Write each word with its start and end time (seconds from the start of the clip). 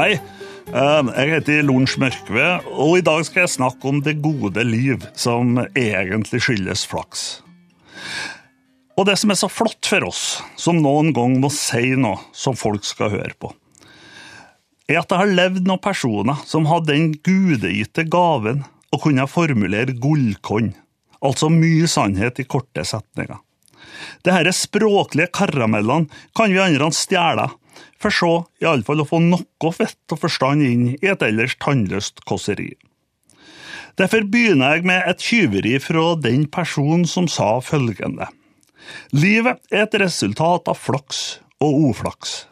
Hei, 0.00 0.14
jeg 0.72 1.28
heter 1.28 1.58
Lorentz 1.68 1.98
Mørkve, 2.00 2.44
og 2.72 2.94
i 2.96 3.02
dag 3.04 3.20
skal 3.26 3.42
jeg 3.42 3.52
snakke 3.52 3.90
om 3.90 3.98
det 4.00 4.14
gode 4.24 4.62
liv, 4.64 5.02
som 5.12 5.58
egentlig 5.76 6.40
skyldes 6.40 6.86
flaks. 6.88 7.24
Og 8.96 9.04
det 9.10 9.18
som 9.20 9.34
er 9.34 9.36
så 9.36 9.50
flott 9.52 9.84
for 9.84 10.06
oss, 10.08 10.22
som 10.56 10.80
noen 10.80 11.12
gang 11.12 11.36
må 11.42 11.50
si 11.52 11.92
noe 12.00 12.16
som 12.32 12.56
folk 12.56 12.88
skal 12.88 13.12
høre 13.12 13.36
på, 13.36 13.52
er 14.88 15.02
at 15.02 15.12
det 15.12 15.20
har 15.20 15.36
levd 15.42 15.68
noen 15.68 15.84
personer 15.84 16.40
som 16.48 16.70
hadde 16.70 16.94
den 16.94 17.12
gudegitte 17.20 18.08
gaven 18.08 18.64
å 18.88 19.02
kunne 19.04 19.28
formulere 19.28 19.98
gullkorn, 20.00 20.72
altså 21.20 21.52
mye 21.52 21.92
sannhet 21.92 22.40
i 22.40 22.48
korte 22.48 22.88
setninger. 22.88 23.36
Disse 24.24 24.56
språklige 24.64 25.28
karamellene 25.36 26.08
kan 26.32 26.48
vi 26.48 26.64
andre 26.64 26.88
stjele, 26.96 27.50
for 28.00 28.14
så 28.14 28.32
iallfall 28.62 29.02
å 29.02 29.08
få 29.08 29.20
noe 29.24 29.72
fett 29.76 30.14
og 30.14 30.22
forstand 30.22 30.64
inn 30.64 30.86
i 30.94 31.10
et 31.12 31.22
ellers 31.24 31.56
tannløst 31.60 32.24
kåseri. 32.28 32.72
Derfor 34.00 34.24
begynner 34.32 34.78
jeg 34.78 34.86
med 34.88 35.04
et 35.08 35.20
tyveri 35.20 35.74
fra 35.82 36.14
den 36.16 36.46
personen 36.48 37.04
som 37.08 37.26
sa 37.28 37.58
følgende. 37.64 38.30
Livet 39.12 39.60
er 39.70 39.84
et 39.84 39.98
resultat 40.00 40.70
av 40.70 40.78
flaks 40.78 41.40
og 41.60 41.90
uflaks. 41.90 42.44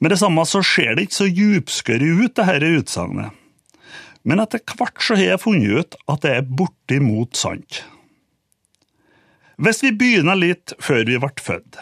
Med 0.00 0.12
det 0.12 0.20
samme 0.20 0.44
så 0.48 0.62
ser 0.64 0.96
det 0.96 1.06
ikke 1.06 1.20
så 1.20 1.28
djupskørre 1.28 2.12
ut, 2.20 2.36
dette 2.36 2.70
utsagnet. 2.78 3.40
Men 4.24 4.40
etter 4.40 4.62
hvert 4.78 5.02
så 5.04 5.18
har 5.18 5.34
jeg 5.34 5.42
funnet 5.42 5.80
ut 5.80 5.98
at 6.08 6.22
det 6.24 6.32
er 6.38 6.46
bortimot 6.48 7.36
sant. 7.36 7.82
Hvis 9.60 9.84
vi 9.84 9.92
begynner 9.94 10.38
litt 10.38 10.72
før 10.82 11.04
vi 11.06 11.20
ble 11.20 11.44
født, 11.44 11.78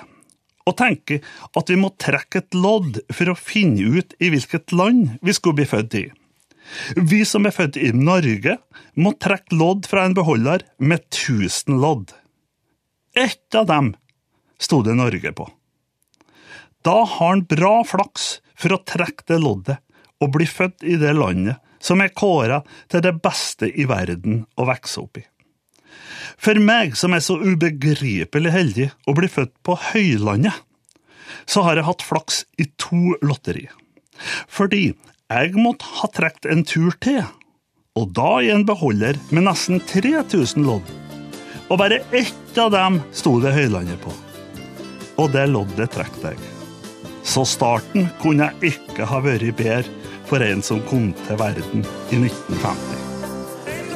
og 0.68 0.76
tenker 0.78 1.22
at 1.58 1.70
vi 1.70 1.78
må 1.78 1.92
trekke 2.00 2.42
et 2.42 2.56
lodd 2.56 3.00
for 3.12 3.32
å 3.32 3.38
finne 3.38 3.98
ut 3.98 4.14
i 4.22 4.30
hvilket 4.32 4.74
land 4.76 5.16
vi 5.22 5.34
skulle 5.36 5.60
bli 5.62 5.68
født 5.68 5.96
i. 5.98 6.04
Vi 6.96 7.22
som 7.28 7.46
er 7.46 7.54
født 7.54 7.78
i 7.80 7.90
Norge, 7.96 8.56
må 8.94 9.14
trekke 9.18 9.56
lodd 9.58 9.88
fra 9.90 10.06
en 10.06 10.14
beholder 10.16 10.64
med 10.78 11.02
1000 11.10 11.80
lodd. 11.82 12.12
Ett 13.18 13.54
av 13.58 13.66
dem 13.68 13.92
sto 14.62 14.80
det 14.86 14.94
Norge 14.96 15.34
på. 15.36 15.48
Da 16.86 17.02
har 17.04 17.34
han 17.34 17.44
bra 17.46 17.82
flaks 17.86 18.38
for 18.58 18.74
å 18.74 18.82
trekke 18.86 19.26
det 19.30 19.40
loddet 19.42 19.82
og 20.22 20.32
bli 20.36 20.46
født 20.46 20.86
i 20.86 20.96
det 21.00 21.12
landet 21.18 21.58
som 21.82 22.00
er 22.02 22.14
kåra 22.14 22.60
til 22.90 23.02
det 23.02 23.16
beste 23.22 23.66
i 23.66 23.86
verden 23.90 24.44
å 24.54 24.66
vokse 24.68 25.02
opp 25.02 25.18
i. 25.18 25.24
For 26.40 26.58
meg 26.62 26.96
som 26.98 27.14
er 27.16 27.22
så 27.24 27.38
ubegripelig 27.40 28.52
heldig 28.54 28.88
å 29.08 29.14
bli 29.16 29.30
født 29.30 29.54
på 29.66 29.76
høylandet, 29.92 30.54
så 31.48 31.64
har 31.66 31.78
jeg 31.78 31.88
hatt 31.88 32.04
flaks 32.06 32.42
i 32.60 32.68
to 32.80 33.16
lotteri. 33.24 33.66
Fordi 34.50 34.92
jeg 34.92 35.54
måtte 35.56 35.88
ha 35.98 36.10
trukket 36.12 36.50
en 36.52 36.64
tur 36.68 36.94
til, 37.02 37.22
og 37.98 38.12
da 38.16 38.38
i 38.40 38.50
en 38.52 38.66
beholder 38.68 39.18
med 39.30 39.46
nesten 39.48 39.80
3000 39.88 40.64
lodd. 40.66 40.86
Og 41.68 41.78
bare 41.80 42.02
ett 42.12 42.58
av 42.60 42.72
dem 42.74 43.00
sto 43.16 43.38
det 43.40 43.54
Høylandet 43.56 44.00
på. 44.04 44.12
Og 45.20 45.32
det 45.32 45.46
loddet 45.48 45.92
trakk 45.94 46.18
jeg. 46.24 46.36
Så 47.24 47.46
starten 47.48 48.10
kunne 48.22 48.50
jeg 48.50 48.74
ikke 48.74 49.08
ha 49.08 49.22
vært 49.24 49.56
bedre 49.60 50.18
for 50.28 50.44
en 50.44 50.64
som 50.64 50.82
kom 50.88 51.12
til 51.26 51.40
verden 51.40 51.86
i 52.10 52.20
1950. 52.24 53.11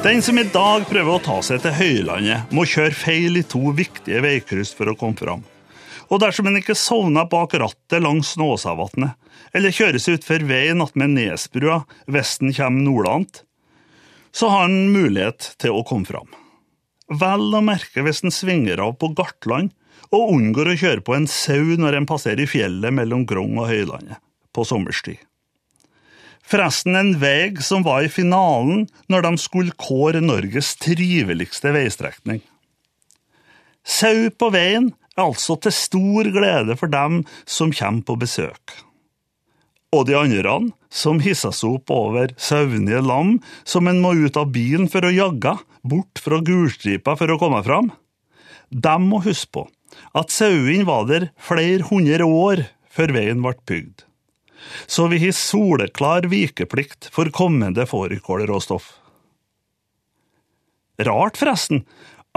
Den 0.07 0.21
som 0.21 0.37
i 0.39 0.43
dag 0.47 0.85
prøver 0.87 1.17
å 1.17 1.19
ta 1.19 1.33
seg 1.43 1.59
til 1.59 1.73
Høylandet, 1.75 2.53
må 2.55 2.63
kjøre 2.63 2.95
feil 2.95 3.35
i 3.35 3.41
to 3.43 3.73
viktige 3.75 4.21
veikryss 4.23 4.69
for 4.77 4.87
å 4.87 4.93
komme 4.95 5.19
fram. 5.19 5.41
Og 6.07 6.21
dersom 6.23 6.47
en 6.47 6.55
ikke 6.61 6.77
sovner 6.79 7.27
bak 7.27 7.51
rattet 7.59 7.99
langs 8.05 8.29
Snåsavatnet, 8.37 9.17
eller 9.51 9.75
kjører 9.75 9.99
seg 9.99 10.21
utfor 10.21 10.47
veien 10.47 10.79
attmed 10.85 11.11
Nesbrua 11.11 11.81
hvis 12.07 12.37
en 12.39 12.55
kommer 12.55 12.85
nordlant, 12.85 13.41
så 14.31 14.47
har 14.53 14.69
en 14.69 14.93
mulighet 14.95 15.49
til 15.59 15.75
å 15.75 15.83
komme 15.83 16.07
fram. 16.07 16.31
Vel 17.11 17.59
å 17.59 17.65
merke 17.67 18.07
hvis 18.07 18.23
en 18.23 18.31
svinger 18.31 18.79
av 18.87 18.95
på 19.03 19.11
Gartland 19.17 19.75
og 20.07 20.37
unngår 20.37 20.71
å 20.71 20.81
kjøre 20.85 21.03
på 21.03 21.19
en 21.19 21.27
sau 21.27 21.75
når 21.75 21.99
en 21.99 22.07
passerer 22.07 22.47
fjellet 22.47 22.95
mellom 22.95 23.27
Grong 23.27 23.59
og 23.59 23.73
Høylandet 23.73 24.23
på 24.55 24.63
sommerstid. 24.71 25.19
Forresten 26.47 26.95
en 26.95 27.09
vei 27.19 27.51
som 27.59 27.83
var 27.83 28.05
i 28.05 28.11
finalen 28.11 28.85
når 29.11 29.25
de 29.25 29.31
skulle 29.41 29.75
kåre 29.75 30.21
Norges 30.23 30.75
triveligste 30.79 31.73
veistrekning. 31.75 32.39
Sau 33.83 34.29
på 34.31 34.51
veien 34.55 34.93
er 35.17 35.25
altså 35.25 35.57
til 35.59 35.75
stor 35.75 36.29
glede 36.31 36.77
for 36.79 36.91
dem 36.91 37.21
som 37.43 37.73
kommer 37.75 38.05
på 38.07 38.15
besøk. 38.23 38.77
Og 39.95 40.07
de 40.07 40.15
andre, 40.19 40.55
som 40.91 41.19
hisser 41.23 41.55
seg 41.55 41.77
opp 41.77 41.91
over 41.91 42.31
søvnige 42.39 42.99
lam 43.03 43.37
som 43.67 43.87
en 43.87 44.01
må 44.03 44.13
ut 44.19 44.39
av 44.39 44.51
bilen 44.55 44.87
for 44.91 45.07
å 45.07 45.11
jagge, 45.11 45.55
bort 45.87 46.19
fra 46.23 46.39
gulstripa 46.43 47.15
for 47.19 47.31
å 47.31 47.39
komme 47.39 47.63
fram, 47.67 47.91
de 48.71 48.97
må 49.03 49.23
huske 49.23 49.51
på 49.55 49.67
at 50.15 50.31
sauene 50.31 50.87
var 50.87 51.07
der 51.11 51.29
flere 51.39 51.87
hundre 51.87 52.27
år 52.27 52.67
før 52.91 53.15
veien 53.15 53.43
ble 53.43 53.55
bygd 53.67 54.06
så 54.87 55.07
vi 55.11 55.19
har 55.21 55.35
soleklar 55.35 56.29
vikeplikt 56.31 57.09
for 57.13 57.29
kommende 57.33 57.85
fårikålråstoff. 57.89 58.89
Rart, 61.05 61.37
forresten, 61.37 61.83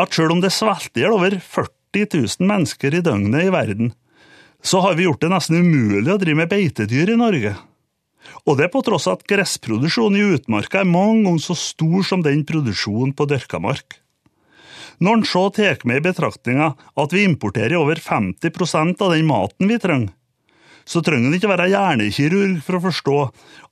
at 0.00 0.12
selv 0.14 0.36
om 0.36 0.42
det 0.44 0.52
svelter 0.52 1.12
over 1.14 1.38
40 1.40 2.06
000 2.12 2.50
mennesker 2.50 2.94
i 2.94 3.02
døgnet 3.04 3.48
i 3.48 3.54
verden, 3.54 3.94
så 4.62 4.82
har 4.84 4.94
vi 4.98 5.06
gjort 5.06 5.22
det 5.24 5.32
nesten 5.32 5.62
umulig 5.64 6.12
å 6.12 6.20
drive 6.20 6.42
med 6.42 6.52
beitedyr 6.52 7.14
i 7.14 7.18
Norge. 7.18 7.54
Og 8.44 8.58
det 8.60 8.68
på 8.72 8.82
tross 8.84 9.08
av 9.08 9.18
at 9.18 9.26
gressproduksjonen 9.28 10.18
i 10.20 10.36
utmarka 10.36 10.82
er 10.82 10.88
mange 10.88 11.24
ganger 11.24 11.44
så 11.44 11.56
stor 11.56 12.04
som 12.06 12.24
den 12.24 12.44
produksjonen 12.48 13.14
på 13.16 13.26
dyrka 13.30 13.60
mark. 13.62 13.96
Når 15.00 15.16
en 15.16 15.24
så 15.24 15.46
tar 15.56 15.80
med 15.88 16.02
i 16.02 16.04
betraktninga 16.04 16.74
at 16.76 17.12
vi 17.16 17.24
importerer 17.24 17.78
over 17.80 17.96
50% 17.96 19.00
av 19.00 19.14
den 19.14 19.28
maten 19.28 19.70
vi 19.70 19.78
trenger, 19.80 20.12
så 20.90 21.02
trenger 21.06 21.30
en 21.30 21.38
ikke 21.38 21.50
være 21.52 21.70
hjernekirurg 21.70 22.60
for 22.66 22.78
å 22.78 22.84
forstå 22.88 23.18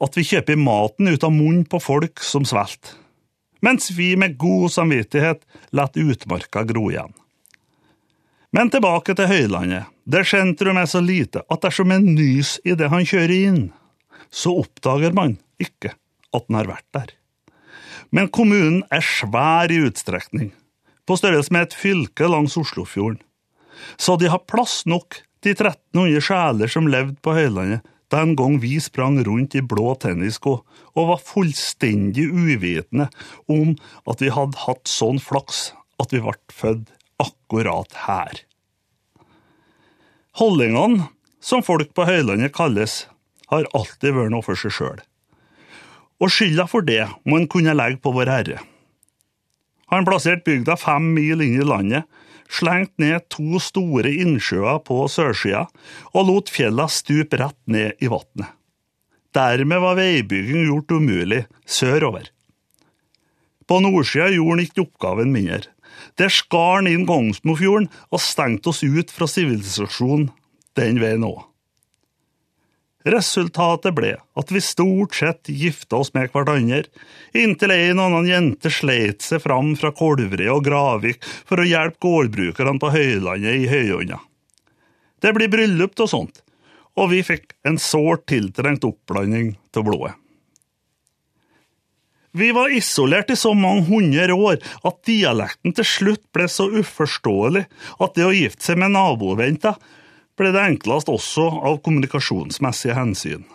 at 0.06 0.18
vi 0.18 0.26
kjøper 0.28 0.60
maten 0.60 1.10
ut 1.10 1.24
av 1.26 1.34
munnen 1.34 1.64
på 1.66 1.80
folk 1.82 2.22
som 2.22 2.46
svelter, 2.46 2.94
mens 3.64 3.90
vi 3.96 4.12
med 4.20 4.36
god 4.38 4.70
samvittighet 4.76 5.42
lar 5.74 5.90
utmarka 5.98 6.62
gro 6.68 6.88
igjen. 6.92 7.10
Men 8.54 8.70
tilbake 8.72 9.12
til 9.18 9.28
Høylandet, 9.28 9.90
der 10.08 10.24
sentrum 10.24 10.78
er 10.80 10.88
så 10.88 11.02
lite 11.04 11.42
at 11.52 11.66
dersom 11.66 11.92
en 11.92 12.14
nys 12.14 12.56
i 12.64 12.76
det 12.78 12.88
han 12.88 13.04
kjører 13.04 13.34
inn, 13.34 13.62
så 14.30 14.54
oppdager 14.62 15.12
man 15.16 15.36
ikke 15.60 15.92
at 16.32 16.46
den 16.46 16.56
har 16.56 16.70
vært 16.70 16.88
der. 16.96 17.12
Men 18.14 18.30
kommunen 18.32 18.84
er 18.94 19.04
svær 19.04 19.72
i 19.72 19.82
utstrekning, 19.84 20.52
på 21.04 21.16
størrelse 21.18 21.52
med 21.52 21.66
et 21.66 21.76
fylke 21.76 22.28
langs 22.30 22.56
Oslofjorden, 22.60 23.20
så 24.00 24.16
de 24.20 24.30
har 24.30 24.46
plass 24.48 24.84
nok 24.88 25.20
de 25.44 25.54
1300 25.54 26.24
sjeler 26.24 26.70
som 26.72 26.90
levde 26.90 27.18
på 27.22 27.34
Høylandet 27.36 27.86
den 28.12 28.34
gang 28.38 28.56
vi 28.62 28.78
sprang 28.80 29.18
rundt 29.26 29.56
i 29.58 29.62
blå 29.64 29.92
tennissko 30.00 30.54
og 30.96 31.10
var 31.10 31.24
fullstendig 31.24 32.24
uvitende 32.32 33.08
om 33.52 33.74
at 34.08 34.24
vi 34.24 34.32
hadde 34.32 34.64
hatt 34.64 34.88
sånn 34.88 35.20
flaks 35.20 35.68
at 36.00 36.14
vi 36.14 36.22
ble 36.24 36.36
født 36.54 36.94
akkurat 37.20 37.94
her. 38.06 38.42
Holdningene, 40.38 41.08
som 41.42 41.64
folk 41.66 41.90
på 41.94 42.06
Høylandet 42.06 42.54
kalles, 42.54 43.06
har 43.50 43.66
alltid 43.74 44.14
vært 44.14 44.32
noe 44.32 44.44
for 44.46 44.58
seg 44.58 44.74
sjøl. 44.74 45.00
Og 46.22 46.32
skylda 46.34 46.66
for 46.70 46.84
det 46.86 47.04
må 47.26 47.38
en 47.38 47.48
kunne 47.50 47.76
legge 47.76 48.00
på 48.02 48.12
Vår 48.14 48.30
Herre. 48.30 48.60
Han 49.88 50.06
plasserte 50.06 50.44
bygda 50.46 50.76
fem 50.78 51.12
mil 51.16 51.42
inn 51.44 51.58
i 51.58 51.66
landet, 51.66 52.04
slengt 52.48 52.94
ned 53.00 53.28
to 53.32 53.60
store 53.62 54.10
innsjøer 54.10 54.80
på 54.86 55.02
sørsida 55.12 55.66
og 56.14 56.28
lot 56.28 56.52
fjella 56.52 56.88
stupe 56.90 57.40
rett 57.40 57.58
ned 57.70 58.00
i 58.00 58.10
vannet. 58.10 58.54
Dermed 59.36 59.82
var 59.84 59.98
veibygging 59.98 60.64
gjort 60.66 60.94
umulig 60.96 61.42
sørover. 61.68 62.30
På 63.68 63.82
nordsida 63.84 64.30
gjorde 64.32 64.54
han 64.56 64.64
ikke 64.64 64.86
oppgaven 64.86 65.34
mindre. 65.34 65.68
Der 66.16 66.32
skar 66.32 66.78
han 66.78 66.88
inn 66.88 67.04
Kongsmofjorden 67.08 67.90
og 68.08 68.22
stengte 68.22 68.72
oss 68.72 68.80
ut 68.82 69.12
fra 69.12 69.28
sivilisasjonen 69.28 70.30
den 70.78 71.00
veien 71.02 71.26
òg. 71.26 71.42
Resultatet 73.08 73.94
ble 73.96 74.10
at 74.18 74.50
vi 74.52 74.60
stort 74.60 75.14
sett 75.16 75.48
gifta 75.48 76.00
oss 76.02 76.10
med 76.12 76.28
hverandre, 76.34 76.82
inntil 77.32 77.72
en 77.72 78.02
og 78.02 78.08
annen 78.08 78.28
jente 78.28 78.72
sleit 78.74 79.24
seg 79.24 79.40
fram 79.44 79.72
fra 79.80 79.94
Kolvre 79.96 80.50
og 80.52 80.66
Gravik 80.66 81.24
for 81.48 81.62
å 81.62 81.68
hjelpe 81.68 82.02
gårdbrukerne 82.04 82.76
på 82.82 82.92
Høylandet 82.92 83.62
i 83.62 83.70
høyånda. 83.70 84.20
Det 85.24 85.32
blir 85.34 85.50
bryllup 85.50 85.96
og 86.04 86.10
sånt, 86.10 86.42
og 86.98 87.12
vi 87.14 87.24
fikk 87.24 87.56
en 87.66 87.78
sårt 87.80 88.26
tiltrengt 88.30 88.84
oppblanding 88.86 89.54
av 89.78 89.86
blodet. 89.86 90.14
Vi 92.38 92.50
var 92.52 92.70
isolert 92.70 93.30
i 93.32 93.36
så 93.40 93.54
mange 93.56 93.86
hundre 93.88 94.34
år 94.36 94.58
at 94.86 94.98
dialekten 95.08 95.72
til 95.74 95.86
slutt 95.88 96.26
ble 96.36 96.44
så 96.52 96.68
uforståelig 96.68 97.64
at 98.04 98.18
det 98.18 98.26
å 98.26 98.34
gifte 98.36 98.68
seg 98.68 98.82
med 98.82 98.92
naboventa 98.94 99.78
ble 100.38 100.52
det 100.54 100.64
enklest 100.64 101.10
også 101.10 101.46
av 101.68 101.80
kommunikasjonsmessige 101.84 102.96
hensyn. 102.96 103.46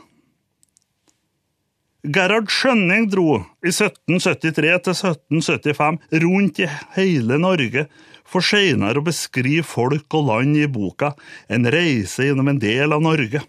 Gerhard 2.04 2.50
Skjønning 2.52 3.06
dro 3.08 3.38
i 3.64 3.72
1773 3.72 4.72
til 4.84 4.96
1775 4.98 6.00
rundt 6.26 6.60
i 6.60 6.68
hele 6.98 7.38
Norge 7.40 7.86
for 8.28 8.44
seinere 8.44 9.00
å 9.00 9.06
beskrive 9.06 9.64
folk 9.64 10.18
og 10.18 10.28
land 10.28 10.58
i 10.60 10.68
boka 10.68 11.14
En 11.48 11.64
reise 11.64 12.28
gjennom 12.28 12.52
en 12.52 12.60
del 12.60 12.92
av 12.92 13.04
Norge. 13.04 13.40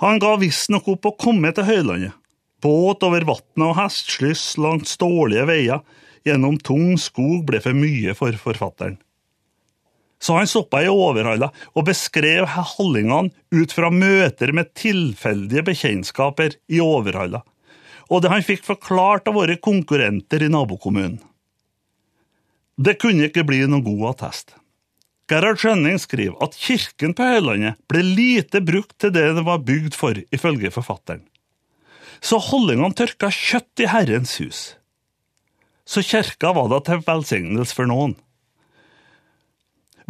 Han 0.00 0.22
ga 0.22 0.36
visstnok 0.38 0.86
opp 0.94 1.10
å 1.10 1.16
komme 1.18 1.50
til 1.52 1.66
høylandet. 1.66 2.14
Båt 2.62 3.02
over 3.02 3.24
vannet 3.26 3.66
og 3.66 3.76
hestslyss 3.78 4.54
langs 4.60 4.94
dårlige 5.00 5.48
veier 5.48 5.82
gjennom 6.28 6.58
tung 6.62 6.94
skog 7.00 7.42
ble 7.48 7.58
for 7.64 7.74
mye 7.74 8.14
for 8.14 8.36
forfatteren. 8.36 9.00
Så 10.20 10.36
han 10.36 10.48
stoppa 10.48 10.82
i 10.84 10.90
Overhalla 10.92 11.48
og 11.72 11.86
beskrev 11.88 12.44
hallingene 12.52 13.32
ut 13.56 13.72
fra 13.72 13.88
møter 13.92 14.52
med 14.56 14.74
tilfeldige 14.76 15.64
bekjentskaper 15.70 16.58
i 16.68 16.82
Overhalla, 16.84 17.40
og 18.12 18.22
det 18.22 18.32
han 18.32 18.44
fikk 18.44 18.66
forklart 18.66 19.30
av 19.30 19.38
våre 19.40 19.56
konkurrenter 19.56 20.44
i 20.44 20.52
nabokommunen. 20.52 21.20
Det 22.80 22.96
kunne 23.00 23.28
ikke 23.28 23.44
bli 23.48 23.64
noen 23.66 23.84
god 23.84 24.06
attest. 24.14 24.54
Gerhard 25.30 25.60
Skjønning 25.62 25.98
skriver 26.00 26.40
at 26.42 26.56
kirken 26.58 27.12
på 27.14 27.26
Høylandet 27.28 27.78
ble 27.90 28.00
lite 28.02 28.62
brukt 28.66 28.96
til 28.98 29.12
det 29.14 29.28
den 29.36 29.44
var 29.46 29.60
bygd 29.62 29.94
for, 29.94 30.16
ifølge 30.34 30.72
forfatteren. 30.74 31.22
Så 32.20 32.40
holdingene 32.42 32.96
tørka 32.96 33.30
kjøtt 33.32 33.84
i 33.84 33.88
Herrens 33.88 34.34
hus. 34.42 34.62
Så 35.86 36.02
kirka 36.04 36.50
var 36.56 36.68
da 36.72 36.80
til 36.84 37.04
velsignelse 37.06 37.76
for 37.76 37.88
noen. 37.88 38.16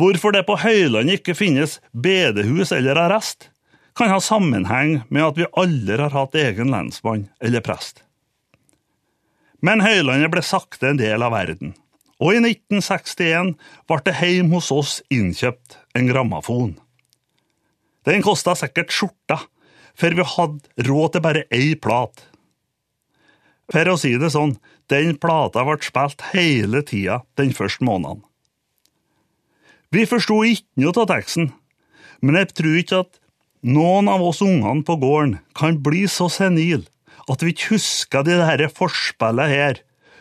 Hvorfor 0.01 0.33
det 0.33 0.47
på 0.49 0.55
Høylandet 0.57 1.19
ikke 1.19 1.35
finnes 1.37 1.75
bedehus 1.93 2.71
eller 2.73 2.97
arrest, 2.97 3.51
kan 3.93 4.09
ha 4.09 4.21
sammenheng 4.23 5.03
med 5.13 5.27
at 5.27 5.37
vi 5.37 5.49
aldri 5.61 5.99
har 6.01 6.15
hatt 6.15 6.39
egen 6.41 6.71
lensmann 6.73 7.27
eller 7.45 7.61
prest. 7.61 8.01
Men 9.61 9.83
Høylandet 9.85 10.33
ble 10.33 10.45
sakte 10.47 10.89
en 10.89 11.01
del 11.01 11.21
av 11.21 11.35
verden, 11.35 11.75
og 12.17 12.33
i 12.33 12.41
1961 12.41 13.53
ble 13.91 13.99
det 14.07 14.17
hjemme 14.23 14.57
hos 14.57 14.71
oss 14.73 14.95
innkjøpt 15.13 15.77
en 15.99 16.09
grammafon. 16.09 16.73
Den 18.09 18.25
kosta 18.25 18.57
sikkert 18.57 18.97
skjorta, 18.97 19.43
for 19.93 20.17
vi 20.17 20.25
hadde 20.25 20.89
råd 20.89 21.13
til 21.13 21.27
bare 21.29 21.45
ei 21.53 21.75
plat. 21.77 22.25
For 23.69 23.93
å 23.93 24.01
si 24.01 24.15
det 24.17 24.33
sånn, 24.33 24.57
den 24.89 25.19
plata 25.21 25.67
ble 25.69 25.77
spilt 25.85 26.25
hele 26.33 26.81
tida 26.89 27.21
den 27.37 27.53
første 27.53 27.85
måneden. 27.85 28.25
Vi 29.91 30.05
forsto 30.07 30.37
ikke 30.47 30.79
noe 30.79 30.95
av 31.03 31.09
teksten, 31.11 31.49
men 32.23 32.37
jeg 32.39 32.53
tror 32.55 32.75
ikke 32.79 32.99
at 33.03 33.17
noen 33.67 34.07
av 34.13 34.23
oss 34.23 34.39
ungene 34.45 34.85
på 34.87 34.95
gården 35.03 35.41
kan 35.59 35.81
bli 35.83 36.05
så 36.07 36.29
senile 36.31 36.87
at 37.31 37.43
vi 37.43 37.51
ikke 37.51 37.73
husker 37.73 38.23
de 38.23 38.37
dette 38.39 38.69
forspillet 38.77 39.51
her, 39.51 39.81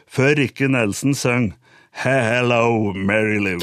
før 0.10 0.34
Ricky 0.40 0.66
Nelson 0.74 1.14
synger 1.14 1.54
Hello, 2.02 2.96
Mary 2.98 3.38
Lou. 3.44 3.62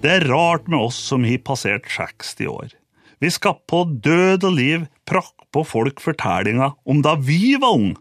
Det 0.00 0.14
er 0.14 0.26
rart 0.30 0.64
med 0.68 0.78
oss 0.86 0.96
som 1.10 1.26
har 1.28 1.42
passert 1.44 1.90
60 1.92 2.48
år. 2.48 2.72
Vi 3.20 3.30
skal 3.32 3.58
på 3.68 3.82
død 4.04 4.46
og 4.48 4.56
liv 4.56 4.86
prakke 5.08 5.44
på 5.52 5.64
folk 5.68 6.00
fortellinga 6.00 6.70
om 6.88 7.02
da 7.04 7.18
vi 7.20 7.58
var 7.60 7.76
unge. 7.76 7.98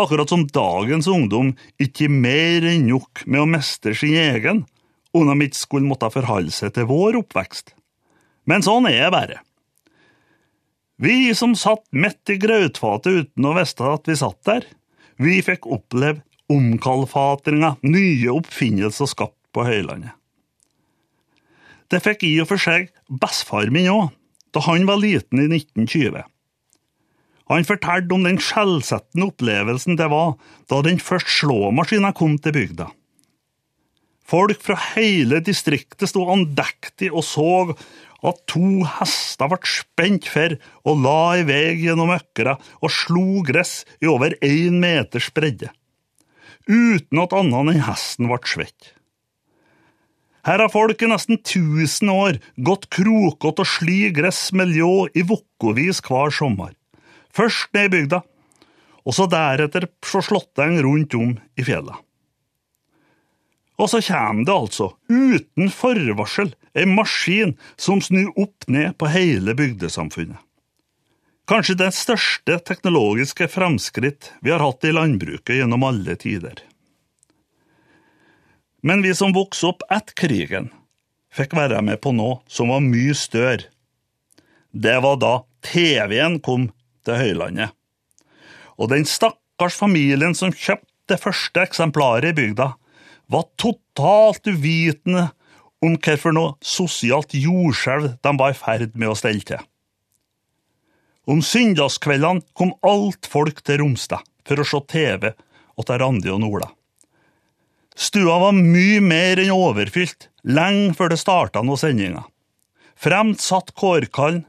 Akkurat 0.00 0.32
som 0.32 0.44
dagens 0.48 1.08
ungdom 1.08 1.52
ikke 1.80 2.08
mer 2.12 2.64
enn 2.68 2.88
nok 2.88 3.26
med 3.28 3.44
å 3.44 3.48
mestre 3.48 3.92
sin 3.96 4.16
egen, 4.20 4.64
de 5.24 5.46
ikke 5.46 5.58
skulle 5.58 5.88
måtte 5.88 6.12
forholde 6.12 6.52
seg 6.52 6.74
til 6.76 6.88
vår 6.90 7.20
oppvekst. 7.22 7.72
Men 8.46 8.64
sånn 8.66 8.88
er 8.90 9.06
det 9.06 9.14
bare. 9.14 9.40
Vi 11.02 11.34
som 11.36 11.56
satt 11.58 11.84
midt 11.92 12.32
i 12.32 12.38
grautfatet 12.40 13.26
uten 13.26 13.48
å 13.48 13.54
vite 13.56 13.88
at 13.90 14.08
vi 14.08 14.16
satt 14.16 14.38
der, 14.48 14.68
vi 15.20 15.40
fikk 15.44 15.68
oppleve 15.68 16.22
omkalfatringa, 16.52 17.74
nye 17.84 18.30
oppfinnelser 18.32 19.10
skapt 19.10 19.40
på 19.52 19.64
Høylandet. 19.66 20.14
Det 21.90 22.00
fikk 22.02 22.24
i 22.26 22.32
og 22.42 22.48
for 22.50 22.60
seg 22.60 22.88
bestefar 23.22 23.70
min 23.74 23.90
òg, 23.92 24.08
da 24.54 24.62
han 24.66 24.86
var 24.88 25.02
liten 25.02 25.42
i 25.42 25.48
1920. 25.50 26.24
Han 27.52 27.66
fortalte 27.66 28.14
om 28.14 28.24
den 28.26 28.40
skjellsettende 28.42 29.28
opplevelsen 29.30 29.98
det 29.98 30.08
var 30.10 30.34
da 30.70 30.80
den 30.82 30.98
første 31.02 31.30
slåmaskina 31.30 32.10
kom 32.16 32.34
til 32.42 32.56
bygda. 32.56 32.88
Folk 34.26 34.58
fra 34.62 34.74
hele 34.96 35.38
distriktet 35.44 36.10
sto 36.10 36.24
andektig 36.32 37.12
og 37.12 37.22
så 37.26 37.50
at 38.26 38.42
to 38.50 38.82
hester 38.96 39.50
ble 39.52 39.70
spent 39.70 40.26
for 40.30 40.56
og 40.88 41.02
la 41.04 41.20
i 41.38 41.44
vei 41.46 41.76
gjennom 41.78 42.10
økra 42.14 42.56
og 42.80 42.92
slo 42.92 43.42
gress 43.46 43.84
i 44.02 44.10
over 44.10 44.34
én 44.42 44.80
meters 44.82 45.28
bredde, 45.34 45.70
uten 46.66 47.22
at 47.22 47.36
annet 47.36 47.76
enn 47.76 47.84
hesten 47.86 48.30
ble 48.30 48.40
svett. 48.50 48.92
Her 50.46 50.62
har 50.62 50.70
folk 50.70 51.02
i 51.02 51.10
nesten 51.10 51.40
tusen 51.42 52.10
år 52.12 52.38
gått 52.66 52.86
krokete 52.94 53.64
og 53.64 53.70
sli 53.70 54.12
gress 54.14 54.48
med 54.54 54.74
ljå 54.74 55.08
i 55.14 55.26
vokkovis 55.26 56.02
hver 56.06 56.34
sommer, 56.34 56.74
først 57.34 57.70
ned 57.74 57.90
i 57.90 57.94
bygda, 57.96 58.22
og 59.06 59.14
så 59.14 59.26
deretter 59.30 59.86
så 60.06 60.22
slåtteng 60.22 60.78
rundt 60.86 61.14
om 61.18 61.34
i 61.58 61.66
fjellet. 61.66 62.05
Og 63.76 63.90
så 63.92 64.00
kommer 64.00 64.46
det 64.48 64.54
altså, 64.54 64.90
uten 65.08 65.70
forvarsel, 65.72 66.54
en 66.76 66.94
maskin 66.96 67.56
som 67.76 68.00
snur 68.04 68.32
opp 68.40 68.68
ned 68.72 68.96
på 69.00 69.08
hele 69.12 69.54
bygdesamfunnet. 69.56 70.40
Kanskje 71.46 71.76
det 71.78 71.92
største 71.94 72.56
teknologiske 72.66 73.46
fremskritt 73.52 74.32
vi 74.42 74.50
har 74.50 74.64
hatt 74.64 74.82
i 74.84 74.90
landbruket 74.96 75.60
gjennom 75.60 75.84
alle 75.86 76.16
tider. 76.18 76.58
Men 78.82 79.04
vi 79.04 79.12
som 79.14 79.34
vokste 79.34 79.70
opp 79.70 79.84
etter 79.92 80.16
krigen, 80.18 80.72
fikk 81.30 81.54
være 81.54 81.84
med 81.86 82.00
på 82.02 82.12
noe 82.16 82.40
som 82.50 82.72
var 82.72 82.82
mye 82.82 83.14
større. 83.14 83.68
Det 84.72 84.96
var 85.04 85.20
da 85.22 85.32
TV-en 85.64 86.40
kom 86.42 86.68
til 87.06 87.20
Høylandet. 87.20 87.70
Og 88.76 88.90
den 88.90 89.06
stakkars 89.08 89.78
familien 89.78 90.34
som 90.36 90.52
kjøpte 90.52 90.92
det 91.06 91.20
første 91.22 91.62
eksemplaret 91.62 92.32
i 92.32 92.36
bygda, 92.36 92.72
var 93.32 93.48
totalt 93.60 94.46
uvitende 94.46 95.28
om 95.84 95.96
hva 96.00 96.16
for 96.20 96.34
noe 96.36 96.54
sosialt 96.64 97.34
jordskjelv 97.36 98.16
de 98.22 98.32
var 98.38 98.54
i 98.54 98.58
ferd 98.58 98.94
med 98.94 99.12
å 99.12 99.18
stelle 99.18 99.44
til. 99.46 99.60
Om 101.26 101.42
søndagskveldene 101.42 102.44
kom 102.54 102.72
alt 102.86 103.26
folk 103.26 103.62
til 103.66 103.82
Romsdal 103.82 104.22
for 104.46 104.62
å 104.62 104.66
se 104.66 104.80
TV 104.92 105.32
og 105.76 105.86
til 105.88 106.00
Randi 106.02 106.30
og 106.32 106.42
Nola. 106.44 106.68
Stua 107.96 108.36
var 108.38 108.56
mye 108.56 109.00
mer 109.02 109.40
enn 109.40 109.54
overfylt 109.54 110.28
lenge 110.46 110.92
før 110.94 111.12
det 111.12 111.20
starta 111.20 111.62
noen 111.64 111.80
sendinger. 111.80 112.26
Fremt 112.96 113.42
satt 113.42 113.72
kårkallen, 113.76 114.44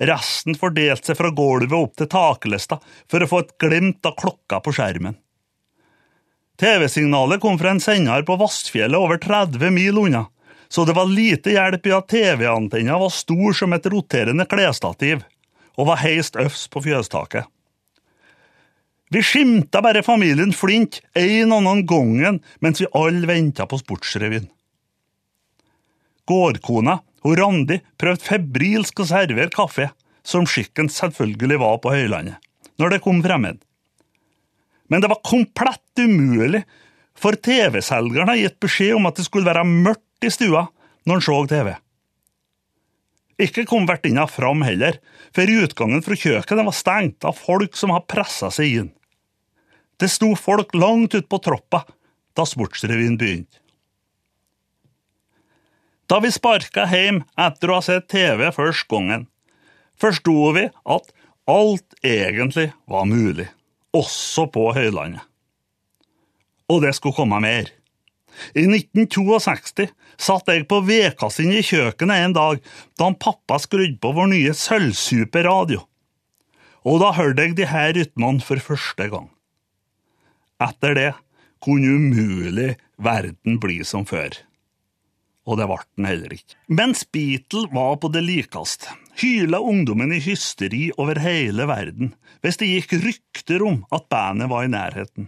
resten 0.00 0.56
fordelte 0.56 1.10
seg 1.10 1.18
fra 1.18 1.32
gulvet 1.36 1.76
opp 1.76 1.96
til 1.98 2.08
taklista 2.12 2.78
for 3.10 3.20
å 3.20 3.28
få 3.28 3.42
et 3.42 3.56
glimt 3.60 4.06
av 4.08 4.16
klokka 4.20 4.60
på 4.64 4.72
skjermen. 4.76 5.18
TV-signalet 6.60 7.40
kom 7.40 7.58
fra 7.58 7.70
en 7.70 7.80
sender 7.80 8.22
på 8.22 8.34
Vassfjellet 8.36 9.00
over 9.00 9.16
30 9.18 9.70
mil 9.72 9.98
unna, 9.98 10.26
så 10.68 10.84
det 10.84 10.92
var 10.92 11.08
lite 11.08 11.54
hjelp 11.54 11.86
i 11.88 11.94
at 11.96 12.10
TV-antenna 12.12 12.98
var 13.00 13.14
stor 13.16 13.56
som 13.56 13.72
et 13.72 13.86
roterende 13.88 14.44
klesstativ 14.44 15.22
og 15.80 15.88
var 15.88 16.02
heist 16.02 16.36
øfs 16.36 16.66
på 16.68 16.82
fjøstaket. 16.84 17.48
Vi 19.10 19.22
skimta 19.24 19.80
bare 19.80 20.04
familien 20.04 20.52
Flint 20.52 21.00
en 21.16 21.56
annen 21.56 21.80
gangen 21.88 22.42
mens 22.60 22.84
vi 22.84 22.90
alle 22.92 23.24
venta 23.32 23.64
på 23.66 23.80
Sportsrevyen. 23.80 24.50
Gårdkona, 26.28 26.98
hun 27.24 27.40
Randi, 27.40 27.80
prøvde 27.96 28.26
febrilsk 28.28 29.00
å 29.00 29.08
servere 29.08 29.48
kaffe, 29.56 29.88
som 30.22 30.44
skikken 30.44 30.92
selvfølgelig 30.92 31.58
var 31.64 31.80
på 31.80 31.96
Høylandet, 31.96 32.36
når 32.76 32.98
det 32.98 33.02
kom 33.08 33.24
fremmed. 33.24 33.64
Men 34.90 35.00
det 35.00 35.08
var 35.08 35.22
komplett 35.22 35.98
umulig, 35.98 36.64
for 37.14 37.36
TV-selgeren 37.36 38.30
har 38.32 38.38
gitt 38.40 38.58
beskjed 38.62 38.96
om 38.96 39.06
at 39.06 39.18
det 39.18 39.26
skulle 39.26 39.46
være 39.46 39.62
mørkt 39.68 40.26
i 40.26 40.32
stua 40.32 40.64
når 41.06 41.20
han 41.20 41.24
så 41.26 41.36
TV. 41.52 41.68
Ikke 43.40 43.64
kom 43.68 43.86
vertinna 43.88 44.26
fram 44.28 44.64
heller, 44.66 44.98
for 45.36 45.52
utgangen 45.62 46.02
fra 46.04 46.16
kjøkkenet 46.18 46.66
var 46.66 46.76
stengt 46.76 47.28
av 47.28 47.38
folk 47.38 47.78
som 47.78 47.92
hadde 47.94 48.10
pressa 48.10 48.50
seg 48.52 48.80
inn. 48.80 48.90
Det 50.00 50.10
sto 50.10 50.32
folk 50.36 50.74
langt 50.74 51.14
ute 51.14 51.28
på 51.28 51.38
troppa 51.44 51.84
da 52.36 52.46
Sportsrevyen 52.48 53.18
begynte. 53.20 53.60
Da 56.10 56.18
vi 56.18 56.32
sparka 56.34 56.88
hjem 56.90 57.22
etter 57.38 57.70
å 57.70 57.78
ha 57.78 57.86
sett 57.86 58.10
TV 58.10 58.48
første 58.50 58.90
gangen, 58.90 59.28
forsto 60.00 60.50
vi 60.56 60.66
at 60.66 61.14
alt 61.46 62.02
egentlig 62.02 62.72
var 62.90 63.06
mulig 63.06 63.46
også 63.96 64.46
på 64.52 64.70
Høylandet. 64.76 65.22
Og 66.70 66.84
det 66.84 66.94
skulle 66.94 67.16
komme 67.16 67.40
mer. 67.42 67.70
I 68.54 68.62
1962 68.68 69.90
satt 70.20 70.50
jeg 70.52 70.68
på 70.70 70.78
vedkassen 70.86 71.50
i 71.50 71.64
kjøkkenet 71.66 72.26
en 72.26 72.36
dag 72.36 72.60
da 72.98 73.08
han 73.08 73.18
pappa 73.18 73.58
skrudde 73.58 73.98
på 74.00 74.12
vår 74.16 74.30
nye 74.30 74.54
sølvsuperradio. 74.54 75.82
Og 76.86 77.02
da 77.02 77.10
hørte 77.16 77.44
jeg 77.44 77.58
de 77.58 77.66
her 77.68 77.92
rytmene 77.96 78.44
for 78.44 78.62
første 78.62 79.08
gang. 79.12 79.26
Etter 80.62 80.96
det 80.96 81.10
kunne 81.60 81.96
umulig 81.98 82.76
verden 83.00 83.58
bli 83.60 83.80
som 83.84 84.06
før. 84.08 84.32
Og 85.50 85.58
det 85.58 85.66
ble 85.66 85.80
den 85.98 86.06
heller 86.06 86.34
ikke. 86.36 86.56
Mens 86.70 87.02
Beatle 87.10 87.66
var 87.74 87.96
på 88.02 88.10
det 88.14 88.22
likeste, 88.22 88.92
hyla 89.18 89.58
ungdommen 89.58 90.14
i 90.14 90.22
hysteri 90.22 90.90
over 90.96 91.18
hele 91.18 91.66
verden 91.66 92.14
hvis 92.40 92.60
det 92.60 92.70
gikk 92.70 92.94
rykter 93.02 93.66
om 93.66 93.82
at 93.92 94.06
bandet 94.12 94.48
var 94.48 94.64
i 94.64 94.70
nærheten. 94.72 95.26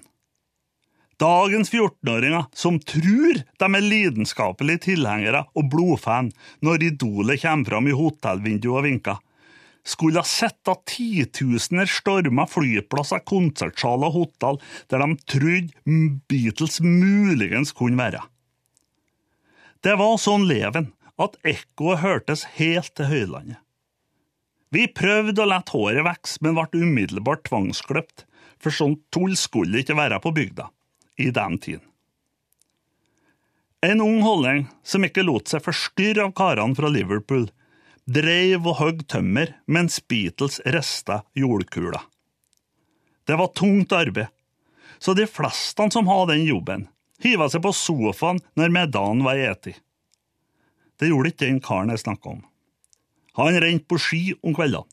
Dagens 1.20 1.70
14-åringer 1.70 2.48
som 2.56 2.78
tror 2.82 3.42
de 3.60 3.66
er 3.68 3.84
lidenskapelige 3.84 4.86
tilhengere 4.88 5.44
og 5.58 5.68
blodfan 5.70 6.32
når 6.64 6.88
idolet 6.88 7.42
kommer 7.42 7.68
fram 7.68 7.90
i 7.90 7.98
hotellvinduet 7.98 8.78
og 8.80 8.86
vinker, 8.88 9.20
skulle 9.86 10.22
ha 10.22 10.26
sett 10.26 10.70
at 10.70 10.84
titusener 10.88 11.90
storma 11.90 12.46
flyplasser, 12.50 13.22
konsertsaler 13.26 14.08
og 14.08 14.16
hotell 14.16 14.60
der 14.90 15.02
de 15.04 15.18
trodde 15.34 16.18
Beatles 16.30 16.80
muligens 16.82 17.74
kunne 17.76 17.98
være. 17.98 18.22
Det 19.82 19.96
var 19.98 20.18
sånn 20.22 20.44
leven 20.46 20.92
at 21.18 21.34
ekkoet 21.42 22.02
hørtes 22.04 22.44
helt 22.56 22.92
til 22.94 23.08
høylandet. 23.10 23.58
Vi 24.72 24.86
prøvde 24.88 25.42
å 25.42 25.48
la 25.50 25.58
håret 25.68 26.06
vokse, 26.06 26.38
men 26.40 26.54
ble 26.56 26.80
umiddelbart 26.80 27.42
tvangskløpt, 27.48 28.24
for 28.62 28.72
sånt 28.72 29.02
tull 29.12 29.34
skulle 29.36 29.82
ikke 29.82 29.98
være 29.98 30.20
på 30.22 30.32
bygda 30.32 30.68
i 31.20 31.28
den 31.34 31.58
tiden. 31.58 31.84
En 33.82 34.00
ung 34.00 34.22
holdning 34.22 34.68
som 34.86 35.02
ikke 35.02 35.24
lot 35.26 35.50
seg 35.50 35.64
forstyrre 35.64 36.28
av 36.28 36.36
karene 36.38 36.78
fra 36.78 36.88
Liverpool, 36.88 37.48
dreiv 38.06 38.62
og 38.70 38.78
hogg 38.78 39.02
tømmer 39.10 39.56
mens 39.66 39.98
Beatles 40.06 40.60
rista 40.70 41.24
jordkula. 41.34 42.04
Det 43.26 43.34
var 43.38 43.50
tungt 43.58 43.92
arbeid, 43.92 44.30
så 45.02 45.18
de 45.18 45.26
fleste 45.26 45.90
som 45.90 46.06
hadde 46.06 46.36
den 46.36 46.46
jobben, 46.46 46.86
hiva 47.22 47.48
seg 47.50 47.62
på 47.64 47.72
sofaen 47.76 48.40
når 48.58 48.74
middagen 48.74 49.22
var 49.26 49.40
eti. 49.40 49.74
Det 50.98 51.10
gjorde 51.10 51.32
ikke 51.32 51.46
den 51.46 51.62
karen 51.62 51.92
jeg 51.92 52.02
snakka 52.04 52.36
om. 52.36 52.42
Han 53.38 53.56
rente 53.64 53.88
på 53.88 53.98
ski 54.00 54.24
om 54.42 54.54
kveldene. 54.56 54.88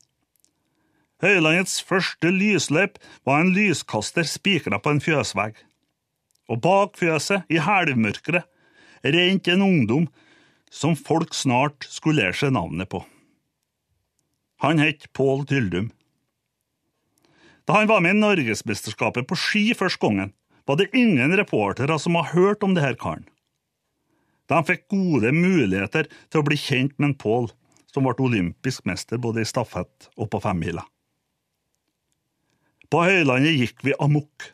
Høylandets 1.20 1.82
første 1.84 2.30
lysløp 2.32 2.96
var 3.28 3.42
en 3.42 3.52
lyskaster 3.52 4.24
spikra 4.24 4.78
på 4.80 4.94
en 4.94 5.02
fjøsvegg. 5.04 5.58
Og 6.50 6.62
bak 6.64 6.96
fjøset, 6.98 7.44
i 7.52 7.60
helvmørket, 7.60 8.46
rente 9.04 9.52
en 9.52 9.66
ungdom 9.66 10.08
som 10.72 10.96
folk 10.96 11.34
snart 11.36 11.84
skulle 11.90 12.24
lære 12.24 12.38
seg 12.40 12.54
navnet 12.56 12.88
på. 12.88 13.02
Han 14.64 14.80
het 14.80 15.10
Pål 15.16 15.44
Tyldum. 15.48 15.90
Da 17.68 17.76
han 17.78 17.88
var 17.88 18.00
med 18.04 18.16
i 18.16 18.20
Norgesmesterskapet 18.20 19.28
på 19.28 19.38
ski 19.38 19.62
første 19.76 20.00
gangen, 20.02 20.32
var 20.70 20.76
det 20.78 20.92
ingen 20.94 21.32
reportere 21.36 21.96
som 21.98 22.14
hadde 22.14 22.30
hørt 22.36 22.62
om 22.62 22.76
denne 22.76 22.94
karen. 22.94 23.24
De 24.46 24.58
fikk 24.68 24.84
gode 24.92 25.32
muligheter 25.34 26.06
til 26.30 26.38
å 26.38 26.46
bli 26.46 26.58
kjent 26.62 26.94
med 26.98 27.08
en 27.08 27.16
Pål, 27.18 27.48
som 27.90 28.06
ble 28.06 28.14
olympisk 28.22 28.86
mester 28.86 29.18
både 29.18 29.42
i 29.42 29.48
stafett 29.50 30.06
og 30.14 30.30
på 30.30 30.38
femmila. 30.44 30.84
På 32.86 33.02
Høylandet 33.02 33.58
gikk 33.58 33.82
vi 33.82 33.98
amok. 33.98 34.46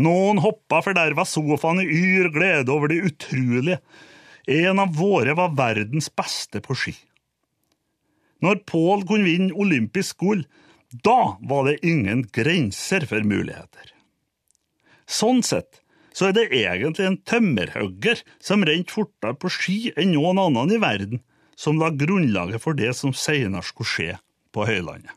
Noen 0.00 0.40
hoppa 0.40 0.80
forderva 0.88 1.28
sofaen 1.28 1.84
i 1.84 1.88
yr 2.00 2.32
glede 2.32 2.72
over 2.72 2.88
det 2.88 3.02
utrolige. 3.12 3.82
En 4.48 4.80
av 4.80 4.96
våre 4.96 5.36
var 5.36 5.52
verdens 5.58 6.08
beste 6.16 6.64
på 6.64 6.76
ski. 6.80 6.96
Når 8.40 8.64
Pål 8.72 9.04
kunne 9.04 9.28
vinne 9.28 9.52
olympisk 9.52 10.24
gull, 10.24 10.46
da 11.04 11.36
var 11.44 11.68
det 11.68 11.82
ingen 11.84 12.24
grenser 12.32 13.04
for 13.04 13.20
muligheter. 13.20 13.92
Sånn 15.12 15.42
sett 15.44 15.82
så 16.16 16.28
er 16.28 16.36
det 16.36 16.50
egentlig 16.52 17.06
en 17.08 17.20
tømmerhugger 17.28 18.20
som 18.42 18.64
rent 18.68 18.92
fortere 18.92 19.36
på 19.40 19.50
ski 19.52 19.78
enn 19.96 20.12
noen 20.12 20.40
annen 20.42 20.74
i 20.76 20.80
verden, 20.80 21.22
som 21.56 21.80
la 21.80 21.92
grunnlaget 21.92 22.62
for 22.64 22.76
det 22.76 22.92
som 22.98 23.14
senere 23.16 23.64
skulle 23.64 23.92
skje 23.92 24.14
på 24.52 24.66
Høylandet. 24.68 25.12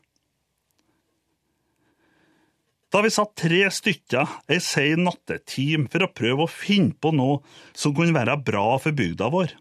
Da 2.92 3.02
vi 3.04 3.10
satt 3.12 3.34
tre 3.36 3.64
stykker 3.74 4.30
ei 4.52 4.60
sein 4.62 5.02
nattetime 5.04 5.90
for 5.92 6.06
å 6.06 6.12
prøve 6.16 6.46
å 6.46 6.52
finne 6.52 6.94
på 6.96 7.10
noe 7.12 7.42
som 7.76 7.92
kunne 7.96 8.16
være 8.16 8.38
bra 8.46 8.78
for 8.80 8.96
bygda 8.96 9.28
vår, 9.34 9.52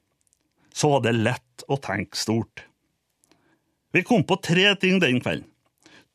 så 0.75 0.94
var 0.94 1.04
det 1.04 1.18
lett 1.18 1.65
å 1.72 1.80
tenke 1.82 2.20
stort. 2.20 2.63
Vi 3.96 4.04
kom 4.08 4.24
på 4.27 4.38
tre 4.44 4.70
ting 4.80 5.01
den 5.04 5.20
kvelden. 5.24 5.50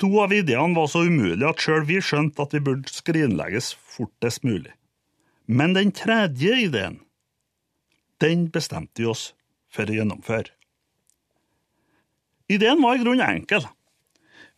To 0.01 0.09
av 0.23 0.33
ideene 0.33 0.73
var 0.77 0.89
så 0.89 1.03
umulige 1.05 1.51
at 1.51 1.61
sjøl 1.61 1.83
vi 1.89 1.99
skjønte 2.01 2.41
at 2.41 2.55
vi 2.57 2.63
burde 2.65 2.89
skrinlegges 2.89 3.75
fortest 4.01 4.45
mulig. 4.45 4.73
Men 5.47 5.75
den 5.77 5.93
tredje 5.93 6.57
ideen, 6.65 7.01
den 8.21 8.49
bestemte 8.53 9.03
vi 9.03 9.11
oss 9.11 9.31
for 9.73 9.89
å 9.89 9.97
gjennomføre. 10.01 10.51
Ideen 12.51 12.83
var 12.83 12.97
i 12.97 13.05
grunnen 13.05 13.27
enkel. 13.27 13.67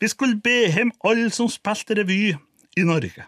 Vi 0.01 0.09
skulle 0.09 0.41
be 0.43 0.71
hjem 0.73 0.95
alle 1.05 1.29
som 1.35 1.51
spilte 1.53 1.97
revy 1.99 2.33
i 2.33 2.87
Norge. 2.87 3.27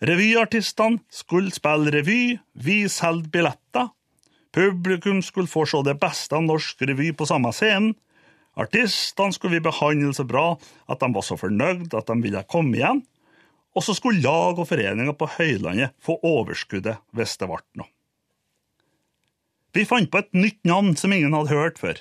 Revyartistene 0.00 1.00
skulle 1.12 1.52
spille 1.52 1.92
revy, 1.92 2.38
vi 2.52 2.84
solgte 2.88 3.32
billetter. 3.34 3.90
Publikum 4.52 5.20
skulle 5.22 5.50
få 5.50 5.66
se 5.68 5.82
det 5.86 5.98
beste 6.00 6.36
av 6.36 6.46
norsk 6.46 6.82
revy 6.88 7.12
på 7.16 7.28
samme 7.28 7.52
scenen. 7.54 7.94
Artistene 8.60 9.32
skulle 9.32 9.58
vi 9.58 9.66
behandle 9.68 10.12
så 10.16 10.26
bra 10.26 10.46
at 10.90 11.00
de 11.00 11.08
var 11.14 11.24
så 11.24 11.36
fornøyd 11.38 11.94
at 11.94 12.08
de 12.08 12.16
ville 12.24 12.42
komme 12.50 12.80
igjen. 12.80 13.04
Og 13.76 13.86
så 13.86 13.94
skulle 13.94 14.22
lag 14.24 14.58
og 14.58 14.66
foreninger 14.68 15.14
på 15.14 15.28
Høylandet 15.36 15.94
få 16.02 16.18
overskuddet 16.26 17.02
hvis 17.16 17.36
det 17.38 17.48
ble 17.50 17.60
noe. 17.78 17.90
Vi 19.70 19.86
fant 19.86 20.10
på 20.10 20.18
et 20.18 20.32
nytt 20.34 20.64
navn 20.66 20.96
som 20.98 21.12
ingen 21.14 21.34
hadde 21.36 21.54
hørt 21.54 21.78
før. 21.78 22.00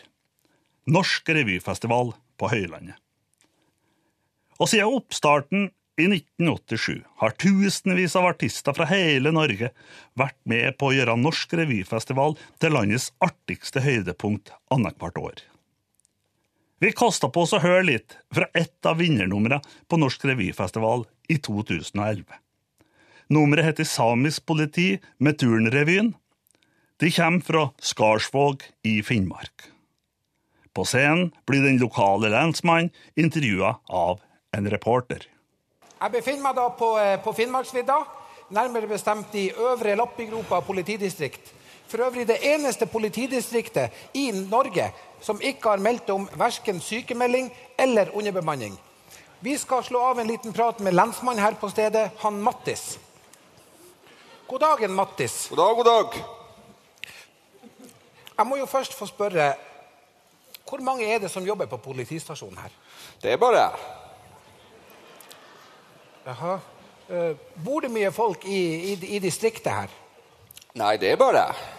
Norsk 0.89 1.29
revyfestival 1.29 2.15
på 2.41 2.49
Høylandet. 2.49 2.97
Og 4.59 4.71
siden 4.71 4.95
oppstarten 4.97 5.69
i 5.99 6.07
1987 6.07 7.03
har 7.21 7.35
tusenvis 7.37 8.15
av 8.17 8.29
artister 8.31 8.75
fra 8.75 8.87
hele 8.89 9.31
Norge 9.35 9.69
vært 10.19 10.39
med 10.49 10.77
på 10.79 10.89
å 10.89 10.95
gjøre 10.95 11.17
Norsk 11.19 11.53
revyfestival 11.59 12.35
til 12.63 12.73
landets 12.73 13.11
artigste 13.23 13.83
høydepunkt 13.83 14.53
annethvert 14.73 15.19
år. 15.21 15.45
Vi 16.79 16.93
kasta 16.95 17.27
på 17.27 17.43
oss 17.43 17.53
å 17.53 17.61
høre 17.61 17.83
litt 17.85 18.15
fra 18.33 18.47
ett 18.55 18.87
av 18.87 19.01
vinnernumrene 19.03 19.59
på 19.91 19.99
Norsk 19.99 20.23
revyfestival 20.31 21.03
i 21.29 21.37
2011. 21.37 22.25
Nummeret 23.29 23.65
heter 23.65 23.85
Samisk 23.85 24.45
politi 24.49 24.97
med 25.17 25.37
Turnrevyen. 25.39 26.13
De 26.99 27.11
kommer 27.11 27.45
fra 27.45 27.67
Skarsvåg 27.79 28.63
i 28.83 29.01
Finnmark. 29.05 29.69
På 30.73 30.85
scenen 30.85 31.29
blir 31.45 31.61
den 31.63 31.77
lokale 31.77 32.31
lensmannen 32.33 32.89
intervjua 33.15 33.75
av 33.87 34.19
en 34.57 34.69
reporter. 34.71 35.27
Jeg 35.99 36.11
befinner 36.11 36.43
meg 36.47 36.55
da 36.55 36.69
på, 36.69 36.89
eh, 36.97 37.19
på 37.21 37.33
Finnmarksvidda, 37.35 37.97
nærmere 38.49 38.87
bestemt 38.87 39.35
i 39.35 39.51
Øvre 39.51 39.95
Lappigropa 39.95 40.61
politidistrikt. 40.61 41.53
For 41.87 41.97
øvrig 42.05 42.27
det 42.27 42.39
eneste 42.41 42.85
politidistriktet 42.85 43.89
i 44.13 44.31
Norge 44.31 44.91
som 45.21 45.41
ikke 45.41 45.69
har 45.69 45.77
meldt 45.77 46.09
om 46.09 46.29
verken 46.37 46.79
sykemelding 46.79 47.51
eller 47.77 48.15
underbemanning. 48.15 48.79
Vi 49.41 49.57
skal 49.57 49.83
slå 49.83 50.01
av 50.01 50.19
en 50.19 50.27
liten 50.27 50.53
prat 50.53 50.79
med 50.79 50.93
lensmannen 50.93 51.43
her 51.43 51.55
på 51.55 51.69
stedet, 51.71 52.09
han 52.19 52.41
Mattis. 52.43 52.99
God 54.47 54.59
dagen, 54.59 54.91
Mattis. 54.93 55.47
God 55.49 55.57
dag, 55.57 55.75
god 55.75 55.85
dag. 55.85 56.17
Jeg 58.35 58.47
må 58.47 58.57
jo 58.59 58.65
først 58.65 58.93
få 58.93 59.05
spørre 59.07 59.53
Hvor 60.69 60.83
mange 60.85 61.07
er 61.07 61.19
det 61.19 61.31
som 61.31 61.45
jobber 61.45 61.65
på 61.65 61.77
politistasjonen 61.77 62.57
her? 62.57 62.75
Det 63.21 63.31
er 63.31 63.37
bare 63.37 63.57
jeg. 63.57 63.71
Jaha. 66.25 66.59
Eh, 67.09 67.37
bor 67.65 67.81
det 67.81 67.89
mye 67.91 68.11
folk 68.11 68.45
i, 68.45 68.59
i, 68.91 68.93
i 69.15 69.19
distriktet 69.19 69.71
her? 69.73 69.95
Nei, 70.77 70.97
det 71.01 71.09
er 71.09 71.17
bare 71.17 71.47
jeg. 71.47 71.78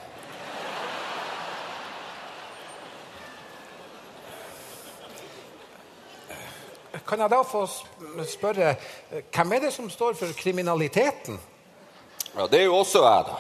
Kan 7.11 7.19
jeg 7.25 7.31
da 7.33 7.41
få 7.43 7.65
spørre 8.23 8.69
eh, 8.71 9.23
hvem 9.35 9.53
er 9.57 9.65
det 9.65 9.73
som 9.75 9.89
står 9.91 10.15
for 10.15 10.31
kriminaliteten? 10.39 11.41
Ja, 12.37 12.45
det 12.47 12.61
er 12.61 12.69
jo 12.69 12.77
også 12.77 13.03
jeg, 13.03 13.25
da. 13.27 13.39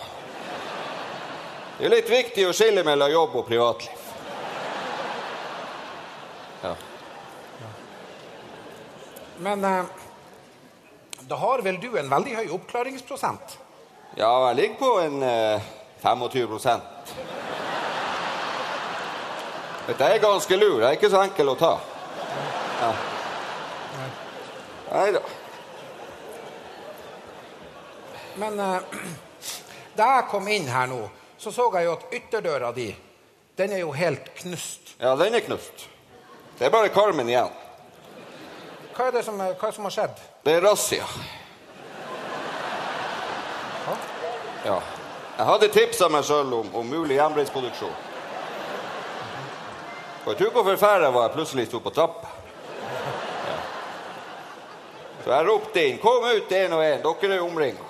Det 1.78 1.86
er 1.86 1.92
litt 1.92 2.10
viktig 2.10 2.48
å 2.48 2.54
skille 2.56 2.82
mellom 2.84 3.12
jobb 3.12 3.36
og 3.38 3.46
privatliv. 3.46 4.08
Ja. 6.64 6.72
Men 9.46 9.62
eh, 9.64 9.94
da 11.30 11.38
har 11.38 11.62
vel 11.62 11.78
du 11.78 11.92
en 11.94 12.10
veldig 12.10 12.34
høy 12.40 12.56
oppklaringsprosent? 12.58 13.58
ja, 14.18 14.32
jeg 14.48 14.56
ligger 14.56 14.76
på 14.80 14.90
en 15.04 15.22
eh, 15.22 15.70
25 16.02 16.58
Dette 19.86 20.04
er 20.04 20.18
ganske 20.18 20.56
lur. 20.58 20.80
Det 20.80 20.88
er 20.88 20.98
ikke 20.98 21.14
så 21.14 21.22
enkel 21.22 21.54
å 21.54 21.58
ta. 21.62 21.72
Ja. 22.82 22.92
Nei 24.90 25.12
da. 25.12 25.20
Men 28.40 28.60
eh, 28.60 28.80
da 29.98 30.10
jeg 30.16 30.28
kom 30.30 30.48
inn 30.48 30.68
her 30.70 30.86
nå, 30.90 31.00
så 31.40 31.52
så 31.52 31.68
jeg 31.76 31.86
jo 31.88 31.96
at 31.96 32.08
ytterdøra 32.14 32.72
di, 32.76 32.88
den 33.56 33.72
er 33.76 33.82
jo 33.84 33.92
helt 33.96 34.30
knust. 34.42 34.94
Ja, 35.00 35.14
den 35.16 35.34
er 35.34 35.44
knust. 35.46 35.86
Det 36.58 36.66
er 36.68 36.72
bare 36.74 36.90
karmen 36.92 37.28
igjen. 37.28 37.52
Hva 38.96 39.06
er 39.08 39.14
det 39.16 39.24
som, 39.24 39.38
er- 39.40 39.54
er 39.70 39.72
som 39.72 39.86
har 39.88 39.94
skjedd? 39.94 40.18
Det 40.44 40.54
er 40.58 40.64
razzia. 40.66 41.06
Ja. 44.64 44.80
Jeg 45.38 45.46
hadde 45.48 45.68
tipsa 45.72 46.08
meg 46.12 46.26
sjøl 46.28 46.50
om, 46.52 46.66
om 46.76 46.84
mulig 46.92 47.16
hjemmebrentsproduksjon. 47.16 47.94
Og 50.20 50.26
jeg 50.34 50.36
tror 50.42 50.50
hvor 50.52 50.68
jeg 51.06 51.14
var 51.14 51.22
jeg 51.30 51.32
plutselig 51.38 51.64
sto 51.70 51.80
på 51.80 51.92
trappa. 51.96 52.28
Ja. 55.20 55.24
Så 55.24 55.30
jeg 55.30 55.46
ropte 55.46 55.86
inn 55.86 55.98
'Kom 55.98 56.24
ut, 56.24 56.50
én 56.52 56.72
og 56.72 56.82
én, 56.82 57.02
dere 57.02 57.34
er 57.34 57.40
omringa'. 57.40 57.84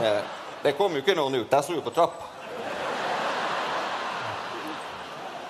Men 0.00 0.22
Det 0.62 0.76
kom 0.76 0.92
jo 0.92 0.98
ikke 0.98 1.14
noen 1.14 1.34
ut. 1.34 1.50
Jeg 1.50 1.64
sto 1.64 1.72
jo 1.72 1.80
på 1.80 1.90
trappa. 1.90 2.24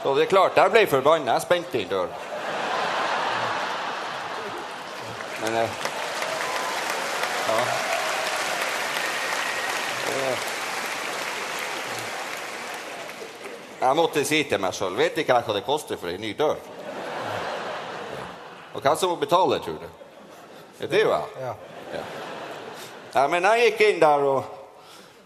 Så 0.03 0.15
det 0.15 0.23
er 0.23 0.27
klart, 0.27 0.57
jeg 0.57 0.71
ble 0.71 0.87
forbanna. 0.87 1.33
Jeg 1.33 1.43
spente 1.43 1.81
inn 1.81 1.89
døra. 1.89 2.09
Men 5.43 5.55
eh, 5.55 5.69
Ja. 7.49 7.59
Eh, 10.09 10.39
Jeg 13.83 13.97
måtte 13.97 14.25
si 14.25 14.45
til 14.45 14.61
meg 14.63 14.73
sjøl 14.73 14.95
Vet 14.97 15.17
ikke 15.19 15.35
jeg 15.35 15.45
hva 15.45 15.55
det 15.57 15.65
koster 15.67 15.97
for 15.99 16.07
ei 16.09 16.17
ny 16.17 16.33
dør? 16.39 16.55
Og 18.75 18.81
hvem 18.81 18.97
som 18.97 19.11
må 19.11 19.17
betale, 19.17 19.59
tror 19.59 19.81
du? 19.83 20.02
Ja, 20.79 20.87
det 20.87 21.01
er 21.01 21.09
ja. 21.09 21.55
Ja. 21.93 22.03
Ja, 23.15 23.27
men 23.29 23.45
jeg 23.45 23.73
gikk 23.73 23.81
inn 23.91 24.01
der, 24.01 24.23
og 24.25 24.45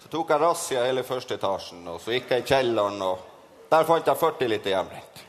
så 0.02 0.08
tok 0.10 0.30
jeg 0.34 0.42
razzia 0.42 0.84
hele 0.88 1.04
første 1.06 1.36
etasjen. 1.38 1.84
Og 1.88 2.00
så 2.02 2.16
gikk 2.16 2.32
jeg 2.34 2.42
i 2.42 2.48
kjelleren, 2.48 2.98
og 3.02 3.18
der 3.70 3.86
fant 3.86 4.06
jeg 4.10 4.18
40 4.18 4.50
liter 4.50 4.74
hjemmebrent. 4.74 5.22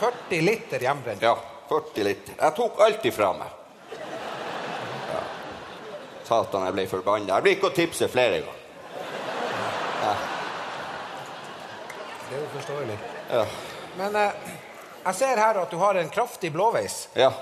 40 0.00 0.44
liter 0.44 0.84
hjemmebrent. 0.84 1.24
Ja, 1.24 1.32
40 1.70 2.04
liter. 2.04 2.36
Jeg 2.40 2.56
tok 2.58 2.82
alt 2.84 3.06
ifra 3.08 3.30
meg. 3.38 3.56
Ja. 3.94 5.22
Satan, 6.28 6.68
jeg 6.68 6.76
ble 6.76 6.86
forbanna. 6.92 7.38
Jeg 7.38 7.46
blir 7.46 7.56
ikke 7.56 7.70
å 7.72 7.76
tipse 7.80 8.10
flere 8.12 8.42
ganger. 8.44 8.60
Det 12.24 12.36
er 12.36 12.40
jo 12.40 12.52
forståelig. 12.52 12.98
Ja. 13.30 13.42
Men 13.96 14.16
eh, 14.16 14.52
jeg 15.04 15.14
ser 15.20 15.40
her 15.40 15.60
at 15.60 15.70
du 15.72 15.76
har 15.80 15.96
en 16.00 16.12
kraftig 16.12 16.52
blåveis. 16.52 17.08
ja. 17.16 17.32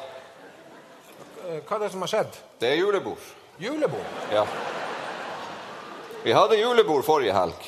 Eh, 1.48 1.60
Hva 1.66 1.76
er 1.76 1.84
det 1.86 1.90
som 1.92 2.04
har 2.04 2.10
skjedd? 2.12 2.36
Det 2.60 2.68
er 2.72 2.78
julebord. 2.80 3.30
Julebord? 3.58 4.18
Ja. 4.32 4.44
Vi 6.22 6.32
hadde 6.32 6.58
julebord 6.60 7.04
forrige 7.04 7.34
helg. 7.34 7.66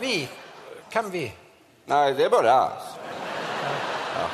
Vi? 0.00 0.28
Hvem 0.92 1.10
vi? 1.12 1.26
Nei, 1.90 2.04
det 2.16 2.24
er 2.26 2.32
bare 2.32 2.52
jeg. 2.52 2.70
Ja. 4.16 4.28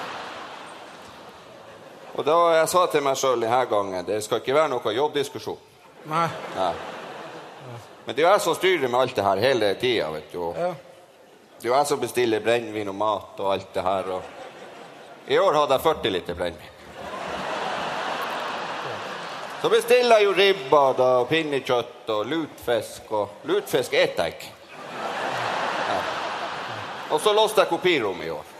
Og 2.19 2.25
da 2.27 2.37
jeg 2.59 2.69
sa 2.71 2.85
til 2.91 3.05
meg 3.07 3.19
sjøl 3.19 3.43
denne 3.45 3.65
gangen 3.71 4.07
det 4.07 4.21
skal 4.27 4.41
ikke 4.43 4.55
være 4.57 4.73
noe 4.73 4.95
jobbdiskusjon. 4.95 5.59
Nei. 6.11 6.27
Nei. 6.57 6.73
Men 8.07 8.17
det 8.17 8.23
er 8.23 8.27
jo 8.27 8.33
jeg 8.33 8.41
som 8.47 8.57
styrer 8.57 8.89
med 8.89 9.01
alt 9.03 9.17
det 9.19 9.25
her 9.27 9.43
hele 9.43 9.75
tida, 9.81 10.09
vet 10.15 10.33
du. 10.33 10.41
Ja. 10.57 10.71
Det 11.59 11.67
er 11.67 11.71
jo 11.73 11.75
jeg 11.77 11.91
som 11.91 12.01
bestiller 12.01 12.41
brennevin 12.41 12.89
og 12.89 12.97
mat 12.97 13.41
og 13.43 13.53
alt 13.53 13.73
det 13.75 13.85
her. 13.85 14.11
Og 14.17 15.31
I 15.35 15.39
år 15.43 15.59
hadde 15.61 15.77
jeg 15.77 15.85
40 15.89 16.15
liter 16.15 16.39
brennevin. 16.39 16.75
Så 19.63 19.69
bestiller 19.69 20.21
jeg 20.21 20.25
jo 20.29 20.35
ribba 20.37 20.83
da, 20.95 21.09
og 21.23 21.29
pinnekjøtt 21.31 22.11
og 22.15 22.27
lutfisk. 22.31 23.09
Og 23.11 23.49
lutfisk 23.51 23.95
eter 23.99 24.29
jeg 24.29 24.37
ikke. 24.37 24.53
Ja. 25.89 25.97
Og 27.11 27.21
så 27.21 27.33
låste 27.35 27.65
jeg 27.65 27.73
kopirommet 27.73 28.29
i 28.29 28.31
år. 28.31 28.53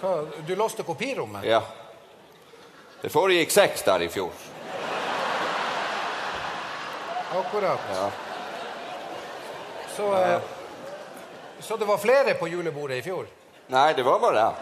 Hva? 0.00 0.14
Du 0.46 0.54
låste 0.58 0.82
kopirommet? 0.82 1.44
Ja. 1.46 1.62
Det 3.02 3.12
foregikk 3.12 3.52
seks 3.54 3.86
der 3.86 4.02
i 4.02 4.10
fjor. 4.12 4.34
Akkurat. 7.30 7.86
Ja. 7.94 8.10
Så, 9.96 10.10
eh, 10.18 10.40
så 11.60 11.76
det 11.76 11.86
var 11.86 11.98
flere 12.02 12.34
på 12.34 12.48
julebordet 12.48 12.98
i 12.98 13.02
fjor? 13.06 13.26
Nei, 13.70 13.92
det 13.94 14.02
var 14.02 14.18
bare 14.18 14.44
jeg. 14.48 14.54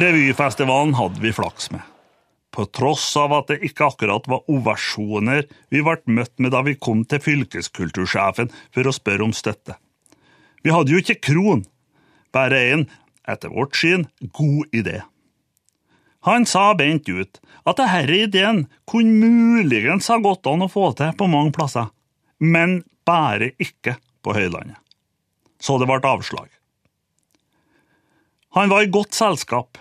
Revyfestivalen 0.00 0.94
hadde 0.94 1.20
vi 1.20 1.32
flaks 1.36 1.70
med. 1.74 1.89
På 2.50 2.66
tross 2.66 3.04
av 3.16 3.32
at 3.36 3.50
det 3.50 3.60
ikke 3.66 3.86
akkurat 3.92 4.26
var 4.30 4.48
ovasjoner 4.50 5.46
vi 5.70 5.82
ble 5.86 5.98
møtt 6.10 6.34
med 6.42 6.54
da 6.54 6.64
vi 6.66 6.74
kom 6.74 7.04
til 7.06 7.22
fylkeskultursjefen 7.22 8.50
for 8.74 8.90
å 8.90 8.94
spørre 8.94 9.28
om 9.28 9.34
støtte. 9.36 9.76
Vi 10.66 10.74
hadde 10.74 10.92
jo 10.92 11.00
ikke 11.00 11.20
kron, 11.30 11.64
bare 12.34 12.58
en, 12.72 12.84
etter 13.28 13.54
vårt 13.54 13.78
syn, 13.78 14.08
god 14.34 14.74
idé. 14.76 15.00
Han 16.28 16.44
sa 16.44 16.74
bent 16.76 17.08
ut 17.08 17.40
at 17.64 17.78
denne 17.80 18.18
ideen 18.18 18.64
kunne 18.90 19.30
muligens 19.30 20.10
ha 20.12 20.18
gått 20.20 20.48
an 20.50 20.66
å 20.66 20.72
få 20.72 20.90
til 20.98 21.14
på 21.16 21.28
mange 21.30 21.54
plasser, 21.56 21.88
men 22.38 22.82
bare 23.08 23.54
ikke 23.62 23.96
på 24.24 24.34
Høylandet. 24.36 24.76
Så 25.60 25.76
det 25.80 25.88
ble 25.88 26.00
avslag. 26.08 26.48
Han 28.56 28.72
var 28.72 28.82
i 28.82 28.90
godt 28.90 29.14
selskap, 29.14 29.78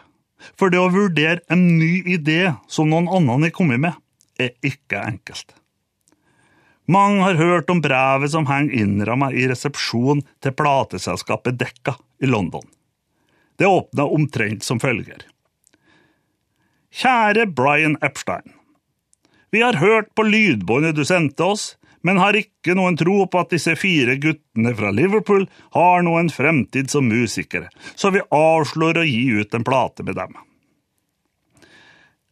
for 0.60 0.72
det 0.72 0.80
å 0.82 0.92
vurdere 0.94 1.42
en 1.52 1.66
ny 1.80 2.04
idé 2.08 2.56
som 2.68 2.92
noen 2.92 3.10
annen 3.12 3.48
har 3.48 3.56
kommet 3.56 3.82
med, 3.84 3.98
er 4.40 4.56
ikke 4.66 5.02
enkelt. 5.04 5.56
Mange 6.90 7.22
har 7.22 7.38
hørt 7.38 7.70
om 7.70 7.84
brevet 7.86 8.32
som 8.34 8.48
henger 8.50 8.82
innrammet 8.82 9.36
i 9.38 9.46
resepsjonen 9.52 10.24
til 10.42 10.56
plateselskapet 10.58 11.60
Dekka 11.60 11.94
i 12.24 12.30
London. 12.30 12.64
Det 13.60 13.68
åpna 13.68 14.08
omtrent 14.10 14.64
som 14.66 14.80
følger. 14.82 15.28
Kjære 16.90 17.46
Brian 17.54 17.98
Epstein. 18.02 18.56
Vi 19.54 19.62
har 19.62 19.78
hørt 19.78 20.10
på 20.16 20.26
lydbåndet 20.26 20.98
du 20.98 21.04
sendte 21.06 21.46
oss, 21.46 21.76
men 22.02 22.20
har 22.22 22.38
ikke 22.38 22.76
noen 22.78 22.98
tro 23.00 23.24
på 23.28 23.42
at 23.42 23.54
disse 23.54 23.76
fire 23.80 24.16
guttene 24.22 24.74
fra 24.76 24.92
Liverpool 24.96 25.48
har 25.76 26.06
noen 26.06 26.32
fremtid 26.34 26.92
som 26.92 27.10
musikere, 27.10 27.70
så 27.96 28.14
vi 28.16 28.24
avslår 28.36 29.02
å 29.02 29.08
gi 29.08 29.42
ut 29.42 29.56
en 29.56 29.68
plate 29.68 30.06
med 30.08 30.20
dem. 30.20 30.38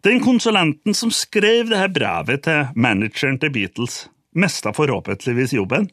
Den 0.06 0.22
konsulenten 0.24 0.96
som 0.96 1.12
skrev 1.12 1.72
dette 1.72 1.90
brevet 1.92 2.46
til 2.46 2.70
manageren 2.80 3.40
til 3.42 3.52
Beatles, 3.52 4.06
mista 4.38 4.72
forhåpentligvis 4.76 5.56
jobben, 5.58 5.90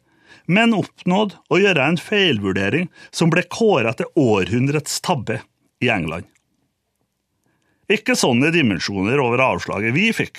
men 0.47 0.77
oppnådde 0.77 1.41
å 1.51 1.59
gjøre 1.59 1.87
en 1.89 1.99
feilvurdering 1.99 2.91
som 3.15 3.33
ble 3.33 3.47
kåra 3.49 3.95
til 3.97 4.11
århundrets 4.21 5.01
tabbe 5.05 5.41
i 5.83 5.89
England. 5.91 6.29
Ikke 7.91 8.17
sånne 8.17 8.53
dimensjoner 8.53 9.21
over 9.21 9.43
avslaget 9.45 9.97
vi 9.97 10.11
fikk, 10.17 10.39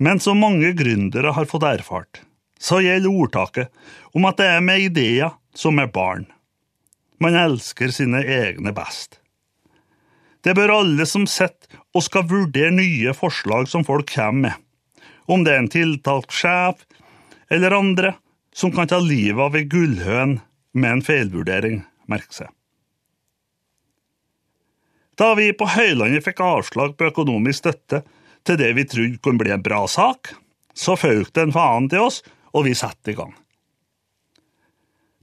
men 0.00 0.20
som 0.20 0.40
mange 0.40 0.72
gründere 0.76 1.32
har 1.36 1.48
fått 1.48 1.66
erfart, 1.68 2.22
så 2.60 2.82
gjelder 2.84 3.22
ordtaket 3.22 3.72
om 4.16 4.26
at 4.28 4.40
det 4.40 4.48
er 4.52 4.64
med 4.64 4.84
ideer 4.90 5.32
som 5.56 5.78
med 5.80 5.92
barn. 5.94 6.26
Man 7.20 7.36
elsker 7.36 7.92
sine 7.92 8.22
egne 8.24 8.72
best. 8.76 9.18
Det 10.44 10.54
bør 10.56 10.72
alle 10.78 11.06
som 11.08 11.26
sitter 11.28 11.80
og 11.96 12.04
skal 12.04 12.28
vurdere 12.28 12.72
nye 12.72 13.12
forslag 13.16 13.68
som 13.68 13.84
folk 13.84 14.08
kommer 14.14 14.48
med, 14.48 14.54
om 15.28 15.44
det 15.44 15.52
er 15.52 15.62
en 15.62 15.72
tiltalt 15.72 16.32
sjef 16.32 16.86
eller 17.50 17.76
andre 17.76 18.14
som 18.56 18.72
kan 18.72 18.88
ta 18.88 18.98
livet 19.02 19.42
av 19.42 19.56
ei 19.58 19.66
gullhøn 19.68 20.38
med 20.72 20.90
en 20.90 21.04
feilvurdering, 21.04 21.82
merke 22.10 22.34
seg. 22.34 22.48
Da 25.20 25.34
vi 25.36 25.50
på 25.52 25.68
Høylandet 25.68 26.24
fikk 26.24 26.40
avslag 26.40 26.96
på 26.96 27.10
økonomisk 27.10 27.60
støtte 27.60 28.02
til 28.48 28.56
det 28.56 28.70
vi 28.78 28.86
trodde 28.88 29.20
kunne 29.20 29.42
bli 29.42 29.52
en 29.52 29.64
bra 29.64 29.82
sak, 29.90 30.32
så 30.72 30.96
føk 30.96 31.36
en 31.42 31.52
faen 31.52 31.90
til 31.92 32.06
oss, 32.06 32.22
og 32.54 32.66
vi 32.66 32.74
satte 32.78 33.12
i 33.12 33.18
gang. 33.18 33.34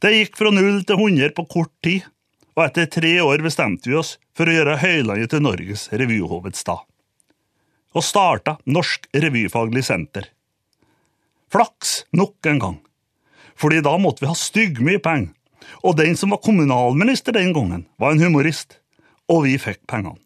Det 0.01 0.13
gikk 0.13 0.37
fra 0.37 0.51
null 0.53 0.83
til 0.85 0.99
100 0.99 1.33
på 1.37 1.47
kort 1.49 1.73
tid, 1.85 2.05
og 2.57 2.65
etter 2.67 2.89
tre 2.89 3.13
år 3.21 3.41
bestemte 3.45 3.89
vi 3.89 3.97
oss 3.97 4.15
for 4.37 4.49
å 4.49 4.53
gjøre 4.53 4.79
Høylandet 4.81 5.31
til 5.33 5.43
Norges 5.45 5.87
revyhovedstad. 5.93 6.83
Og 7.97 8.05
starta 8.05 8.57
Norsk 8.69 9.07
Revyfaglig 9.13 9.83
Senter. 9.87 10.29
Flaks 11.53 12.03
nok 12.13 12.49
en 12.49 12.61
gang, 12.61 12.77
fordi 13.57 13.81
da 13.85 13.95
måtte 14.01 14.25
vi 14.25 14.29
ha 14.29 14.37
styggmye 14.37 15.01
penger, 15.01 15.33
og 15.81 15.97
den 15.97 16.17
som 16.19 16.33
var 16.33 16.43
kommunalminister 16.45 17.33
den 17.33 17.53
gangen, 17.55 17.87
var 17.97 18.13
en 18.13 18.21
humorist, 18.21 18.77
og 19.27 19.45
vi 19.47 19.57
fikk 19.61 19.81
pengene. 19.89 20.19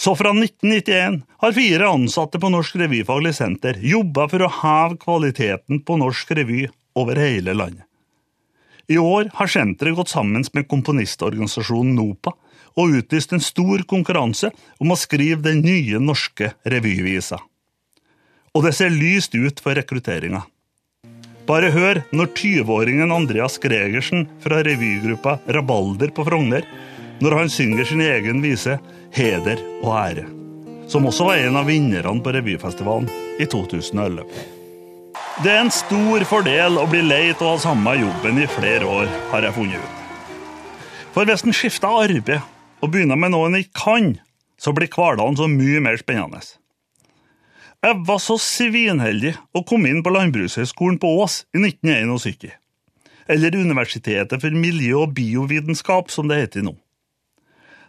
Så 0.00 0.16
fra 0.16 0.30
1991 0.30 1.22
har 1.36 1.52
fire 1.52 1.88
ansatte 1.88 2.38
på 2.40 2.48
Norsk 2.48 2.76
Revyfaglig 2.80 3.34
Senter 3.36 3.76
jobba 3.84 4.24
for 4.32 4.46
å 4.46 4.54
heve 4.62 4.96
kvaliteten 5.02 5.82
på 5.84 5.96
norsk 6.00 6.30
revy 6.38 6.62
over 6.96 7.18
hele 7.20 7.52
landet. 7.52 7.84
I 8.88 8.96
år 8.96 9.28
har 9.36 9.50
senteret 9.52 9.98
gått 9.98 10.08
sammen 10.08 10.46
med 10.56 10.68
komponistorganisasjonen 10.70 11.98
NOPA 11.98 12.32
og 12.80 12.96
utlyst 12.96 13.34
en 13.36 13.44
stor 13.44 13.84
konkurranse 13.90 14.48
om 14.80 14.94
å 14.94 14.96
skrive 14.96 15.44
den 15.44 15.60
nye 15.66 16.00
norske 16.00 16.48
revyvisa. 16.64 17.36
Og 18.56 18.64
det 18.64 18.72
ser 18.78 18.96
lyst 18.96 19.36
ut 19.36 19.60
for 19.60 19.76
rekrutteringa. 19.76 20.40
Bare 21.44 21.74
hør 21.74 22.00
når 22.16 22.32
20-åringen 22.40 23.12
Andreas 23.12 23.60
Gregersen 23.60 24.24
fra 24.40 24.62
revygruppa 24.64 25.36
Rabalder 25.44 26.16
på 26.16 26.24
Frogner, 26.24 26.64
når 27.20 27.36
han 27.36 27.52
synger 27.52 27.84
sin 27.84 28.00
egen 28.00 28.40
vise 28.40 28.78
'Heder 29.10 29.58
og 29.82 29.92
ære', 29.98 30.28
som 30.88 31.06
også 31.06 31.24
var 31.26 31.42
en 31.42 31.56
av 31.58 31.66
vinnerne 31.66 32.22
på 32.22 32.32
revyfestivalen 32.34 33.08
i 33.40 33.46
2011. 33.46 34.22
Det 35.42 35.50
er 35.50 35.64
en 35.64 35.72
stor 35.74 36.24
fordel 36.28 36.78
å 36.78 36.86
bli 36.90 37.00
lei 37.02 37.30
av 37.32 37.42
å 37.42 37.52
ha 37.54 37.58
samme 37.58 37.96
jobben 37.98 38.38
i 38.38 38.46
flere 38.46 38.86
år, 38.86 39.10
har 39.32 39.42
jeg 39.42 39.56
funnet 39.56 39.82
ut. 39.82 39.96
For 41.14 41.26
hvis 41.26 41.42
en 41.42 41.56
skifter 41.56 41.88
arbeid 42.04 42.38
og 42.80 42.92
begynner 42.92 43.18
med 43.18 43.32
noe 43.34 43.48
en 43.48 43.58
ikke 43.58 43.82
kan, 43.82 44.10
så 44.60 44.74
blir 44.76 44.90
hverdagen 44.92 45.38
så 45.40 45.48
mye 45.50 45.80
mer 45.82 45.98
spennende. 45.98 46.42
Jeg 47.80 47.96
var 48.06 48.20
så 48.20 48.36
svinheldig 48.36 49.32
å 49.56 49.64
komme 49.66 49.88
inn 49.88 50.04
på 50.04 50.12
Landbrukshøgskolen 50.12 51.00
på 51.00 51.14
Ås 51.22 51.46
i 51.56 51.62
1971. 51.64 52.52
Eller 53.30 53.56
Universitetet 53.56 54.42
for 54.42 54.54
miljø- 54.54 55.02
og 55.06 55.14
biovitenskap, 55.16 56.10
som 56.12 56.28
det 56.28 56.42
heter 56.44 56.66
nå. 56.66 56.76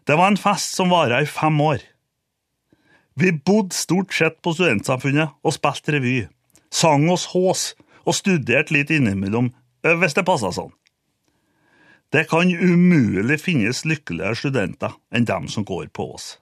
Det 0.07 0.17
var 0.17 0.31
en 0.31 0.39
fest 0.39 0.75
som 0.75 0.91
varte 0.91 1.21
i 1.21 1.29
fem 1.29 1.61
år. 1.61 1.83
Vi 3.13 3.31
bodde 3.31 3.75
stort 3.75 4.13
sett 4.13 4.39
på 4.41 4.53
studentsamfunnet 4.55 5.35
og 5.43 5.55
spilte 5.55 5.97
revy, 5.97 6.27
sang 6.73 7.09
oss 7.11 7.27
hås 7.33 7.71
og 8.05 8.15
studerte 8.17 8.73
litt 8.73 8.93
innimellom 8.93 9.51
hvis 9.81 10.15
det 10.17 10.25
passa 10.25 10.51
sånn. 10.55 10.71
Det 12.11 12.25
kan 12.27 12.49
umulig 12.51 13.37
finnes 13.39 13.85
lykkeligere 13.87 14.35
studenter 14.35 14.95
enn 15.15 15.27
dem 15.27 15.47
som 15.51 15.67
går 15.67 15.87
på 15.95 16.09
oss. 16.15 16.33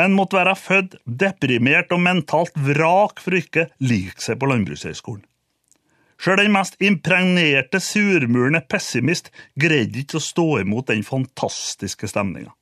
En 0.00 0.14
måtte 0.16 0.38
være 0.38 0.56
født 0.56 0.96
deprimert 1.04 1.92
og 1.92 2.00
mentalt 2.00 2.54
vrak 2.56 3.20
for 3.20 3.36
å 3.36 3.42
ikke 3.42 3.66
like 3.84 4.22
seg 4.22 4.38
på 4.40 4.48
Landbrukshøgskolen. 4.48 5.26
Sjøl 6.20 6.42
den 6.42 6.52
mest 6.52 6.76
impregnerte, 6.84 7.80
surmulende 7.80 8.60
pessimist 8.68 9.30
greide 9.56 10.02
ikke 10.02 10.18
å 10.18 10.24
stå 10.24 10.48
imot 10.60 10.90
den 10.90 11.04
fantastiske 11.06 12.10
stemninga, 12.10 12.52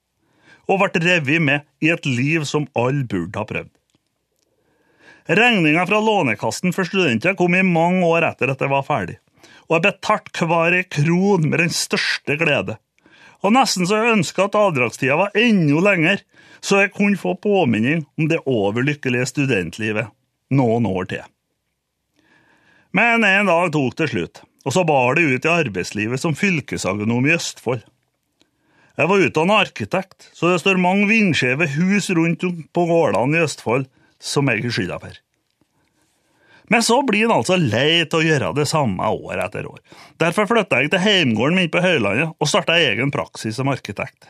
og 0.71 0.85
ble 0.85 1.03
revet 1.03 1.43
med 1.43 1.67
i 1.83 1.91
et 1.91 2.07
liv 2.07 2.47
som 2.47 2.69
alle 2.79 3.03
burde 3.11 3.41
ha 3.41 3.49
prøvd. 3.49 3.73
Regninga 5.29 5.83
fra 5.91 5.99
Lånekassen 6.01 6.73
for 6.73 6.89
studenter 6.89 7.35
kom 7.37 7.57
i 7.59 7.67
mange 7.67 8.07
år 8.07 8.31
etter 8.31 8.55
at 8.55 8.63
det 8.63 8.71
var 8.71 8.87
ferdig 8.87 9.19
og 9.69 9.77
jeg 9.77 9.85
betalte 9.85 10.49
hver 10.49 10.77
ei 10.79 10.85
kron 10.89 11.49
med 11.49 11.61
den 11.61 11.73
største 11.75 12.39
glede. 12.41 12.79
Og 13.45 13.53
nesten 13.55 13.87
så 13.87 14.01
jeg 14.01 14.17
ønska 14.17 14.49
at 14.49 14.57
avdragstida 14.59 15.19
var 15.21 15.37
enda 15.39 15.83
lenger, 15.85 16.23
så 16.65 16.83
jeg 16.83 16.95
kunne 16.97 17.21
få 17.21 17.37
påminning 17.39 18.07
om 18.19 18.31
det 18.31 18.41
overlykkelige 18.49 19.29
studentlivet 19.31 20.09
noen 20.51 20.89
år 20.89 21.11
til. 21.13 21.27
Men 22.99 23.23
en 23.25 23.47
dag 23.47 23.71
tok 23.71 23.95
det 24.01 24.09
slutt, 24.11 24.41
og 24.67 24.75
så 24.75 24.83
bar 24.89 25.15
det 25.15 25.29
ut 25.29 25.45
i 25.47 25.53
arbeidslivet 25.53 26.19
som 26.19 26.35
fylkesagronom 26.35 27.29
i 27.29 27.37
Østfold. 27.37 27.85
Jeg 28.99 29.11
var 29.13 29.23
utdannet 29.23 29.69
arkitekt, 29.69 30.33
så 30.35 30.51
det 30.51 30.59
står 30.65 30.81
mange 30.83 31.07
vindskjeve 31.07 31.69
hus 31.77 32.11
rundt 32.19 32.43
på 32.75 32.87
gårdene 32.91 33.39
i 33.39 33.45
Østfold 33.45 33.87
som 34.19 34.51
jeg 34.51 34.65
er 34.65 34.75
skylda 34.75 34.99
for. 35.05 35.15
Men 36.75 36.83
så 36.83 36.99
blir 37.07 37.29
en 37.29 37.37
altså 37.39 37.57
lei 37.61 38.03
av 38.03 38.19
å 38.19 38.25
gjøre 38.25 38.51
det 38.59 38.67
samme 38.69 39.15
år 39.15 39.45
etter 39.47 39.71
år. 39.71 39.79
Derfor 40.19 40.51
flytta 40.51 40.83
jeg 40.83 40.91
til 40.93 41.05
heimgården 41.07 41.57
min 41.57 41.71
på 41.73 41.85
Høylandet 41.85 42.35
og 42.35 42.51
starta 42.51 42.81
egen 42.83 43.15
praksis 43.15 43.57
som 43.57 43.71
arkitekt. 43.71 44.27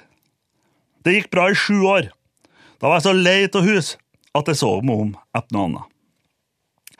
Det 1.08 1.16
gikk 1.16 1.32
bra 1.32 1.48
i 1.48 1.56
sju 1.56 1.80
år. 1.88 2.12
Da 2.78 2.90
var 2.90 3.00
jeg 3.00 3.08
så 3.08 3.16
lei 3.16 3.40
av 3.48 3.64
hus 3.64 3.94
at 4.36 4.52
jeg 4.52 4.60
så 4.60 4.76
meg 4.84 5.06
om 5.08 5.14
etter 5.32 5.56
noe 5.56 5.70
annet. 5.70 5.94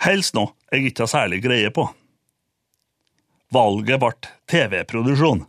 Helst 0.05 0.37
noe 0.39 0.55
jeg 0.73 0.91
ikke 0.91 1.07
har 1.07 1.13
særlig 1.13 1.43
greie 1.45 1.71
på. 1.75 1.87
Valget 3.55 4.03
ble 4.03 4.13
TV-produksjon. 4.51 5.47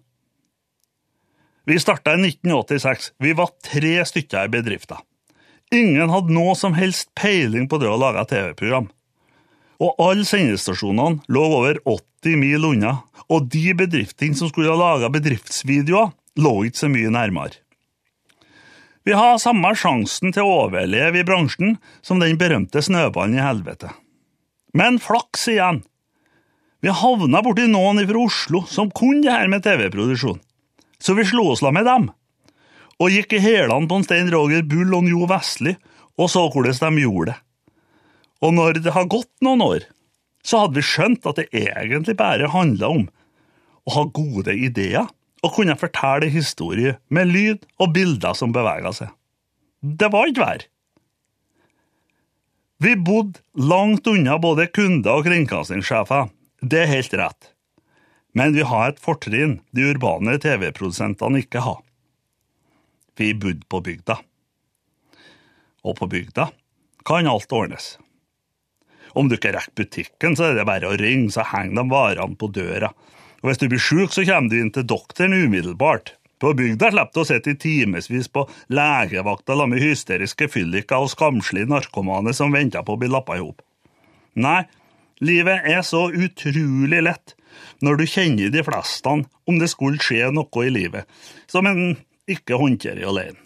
Vi 1.70 1.78
starta 1.78 2.16
i 2.16 2.22
1986. 2.24 3.12
Vi 3.20 3.36
var 3.38 3.52
tre 3.66 3.98
stykker 4.08 4.48
i 4.48 4.54
bedriften. 4.54 5.04
Ingen 5.76 6.10
hadde 6.10 6.34
noe 6.34 6.56
som 6.58 6.74
helst 6.74 7.12
peiling 7.20 7.68
på 7.70 7.78
det 7.78 7.92
å 7.92 8.00
lage 8.00 8.26
TV-program 8.32 8.90
og 9.80 9.96
alle 10.04 10.28
sendestasjonene 10.28 11.24
lå 11.32 11.46
over 11.56 11.80
80 11.88 12.40
mil 12.42 12.68
unna, 12.74 12.98
og 13.32 13.48
de 13.54 13.72
bedriftene 13.78 14.36
som 14.36 14.52
skulle 14.52 14.72
ha 14.72 14.80
laga 14.80 15.10
bedriftsvideoer, 15.14 16.12
lå 16.40 16.54
ikke 16.68 16.84
så 16.84 16.92
mye 16.92 17.12
nærmere. 17.14 17.62
Vi 19.08 19.16
har 19.16 19.40
samme 19.42 19.72
sjansen 19.80 20.34
til 20.36 20.46
å 20.46 20.66
overleve 20.66 21.22
i 21.22 21.26
bransjen 21.26 21.78
som 22.06 22.20
den 22.22 22.38
berømte 22.40 22.84
snøballen 22.84 23.40
i 23.40 23.44
helvete. 23.44 23.94
Men 24.74 25.00
flaks 25.02 25.48
igjen! 25.52 25.84
Vi 26.80 26.92
havna 26.96 27.42
borti 27.44 27.66
noen 27.68 28.00
fra 28.08 28.22
Oslo 28.24 28.64
som 28.70 28.92
kunne 28.96 29.26
det 29.26 29.34
her 29.34 29.50
med 29.52 29.66
TV-produksjon, 29.66 30.40
så 31.00 31.16
vi 31.18 31.26
slo 31.28 31.50
oss 31.52 31.64
la 31.66 31.74
med 31.76 31.88
dem, 31.90 32.08
og 33.00 33.12
gikk 33.12 33.36
i 33.36 33.42
hælene 33.44 33.90
på 33.90 34.00
en 34.00 34.06
Stein 34.08 34.32
Roger 34.32 34.64
Bull 34.64 34.96
og 34.96 35.10
Jo 35.12 35.28
Vestli 35.28 35.76
og 36.20 36.28
så 36.32 36.46
hvordan 36.52 36.98
de 36.98 37.06
gjorde 37.06 37.32
det. 37.32 37.38
Og 38.44 38.54
når 38.56 38.80
det 38.84 38.96
har 38.96 39.08
gått 39.12 39.32
noen 39.44 39.64
år, 39.64 39.86
så 40.44 40.64
hadde 40.64 40.80
vi 40.80 40.86
skjønt 40.88 41.28
at 41.28 41.40
det 41.40 41.50
egentlig 41.56 42.16
bare 42.20 42.52
handla 42.52 42.92
om 42.96 43.08
å 43.88 43.96
ha 43.96 44.04
gode 44.16 44.56
ideer 44.56 45.08
og 45.44 45.56
kunne 45.56 45.78
fortelle 45.80 46.32
historier 46.32 47.00
med 47.12 47.32
lyd 47.32 47.66
og 47.80 47.94
bilder 47.96 48.36
som 48.36 48.56
bevega 48.56 48.92
seg. 48.96 49.12
Det 49.80 50.12
var 50.12 50.28
ikke 50.28 50.44
verre. 50.44 50.68
Vi 52.82 52.96
bodde 52.96 53.40
langt 53.54 54.08
unna 54.08 54.38
både 54.40 54.70
kunder 54.72 55.20
og 55.20 55.26
kringkastingssjefer, 55.28 56.30
det 56.64 56.78
er 56.80 56.88
helt 56.94 57.16
rett. 57.20 57.50
Men 58.32 58.54
vi 58.56 58.64
har 58.64 58.94
et 58.94 59.02
fortrinn 59.04 59.58
de 59.76 59.90
urbane 59.92 60.38
TV-produsentene 60.40 61.42
ikke 61.44 61.60
har. 61.66 61.82
Vi 63.20 63.34
bodde 63.36 63.68
på 63.68 63.82
bygda. 63.84 64.16
Og 65.84 65.98
på 66.00 66.08
bygda 66.08 66.46
kan 67.04 67.28
alt 67.28 67.52
ordnes. 67.52 67.98
Om 69.12 69.28
du 69.28 69.36
ikke 69.36 69.52
rekker 69.58 69.76
butikken, 69.76 70.40
så 70.40 70.48
er 70.48 70.62
det 70.62 70.68
bare 70.70 70.88
å 70.88 70.96
ringe, 70.96 71.34
så 71.36 71.44
henger 71.52 71.82
de 71.82 71.86
varene 71.92 72.40
på 72.40 72.48
døra. 72.56 72.94
Og 73.42 73.50
hvis 73.50 73.60
du 73.60 73.68
blir 73.68 73.84
sjuk, 73.84 74.16
så 74.16 74.24
kommer 74.24 74.54
du 74.54 74.60
inn 74.62 74.72
til 74.72 74.88
doktoren 74.88 75.36
umiddelbart. 75.36 76.14
På 76.40 76.54
bygda 76.56 76.92
slapp 76.94 77.12
du 77.14 77.20
å 77.22 77.28
sitte 77.28 77.52
i 77.52 77.60
timevis 77.60 78.30
på 78.32 78.46
legevakta 78.72 79.58
sammen 79.58 79.76
med 79.76 79.84
hysteriske 79.84 80.48
fylliker 80.52 81.04
og 81.04 81.12
skamslige 81.12 81.68
narkomane 81.68 82.34
som 82.36 82.56
venta 82.56 82.84
på 82.84 82.96
å 82.96 83.02
bli 83.02 83.10
lappa 83.12 83.36
i 83.36 83.44
hop. 83.44 83.60
Nei, 84.40 84.64
livet 85.20 85.68
er 85.68 85.84
så 85.84 86.08
utrolig 86.08 87.04
lett 87.04 87.36
når 87.84 88.00
du 88.00 88.06
kjenner 88.08 88.54
de 88.54 88.64
fleste 88.64 89.12
om 89.12 89.60
det 89.60 89.68
skulle 89.72 90.00
skje 90.00 90.32
noe 90.32 90.64
i 90.64 90.72
livet 90.72 91.10
som 91.52 91.68
en 91.68 91.98
ikke 92.30 92.60
håndterer 92.62 93.04
alene. 93.10 93.40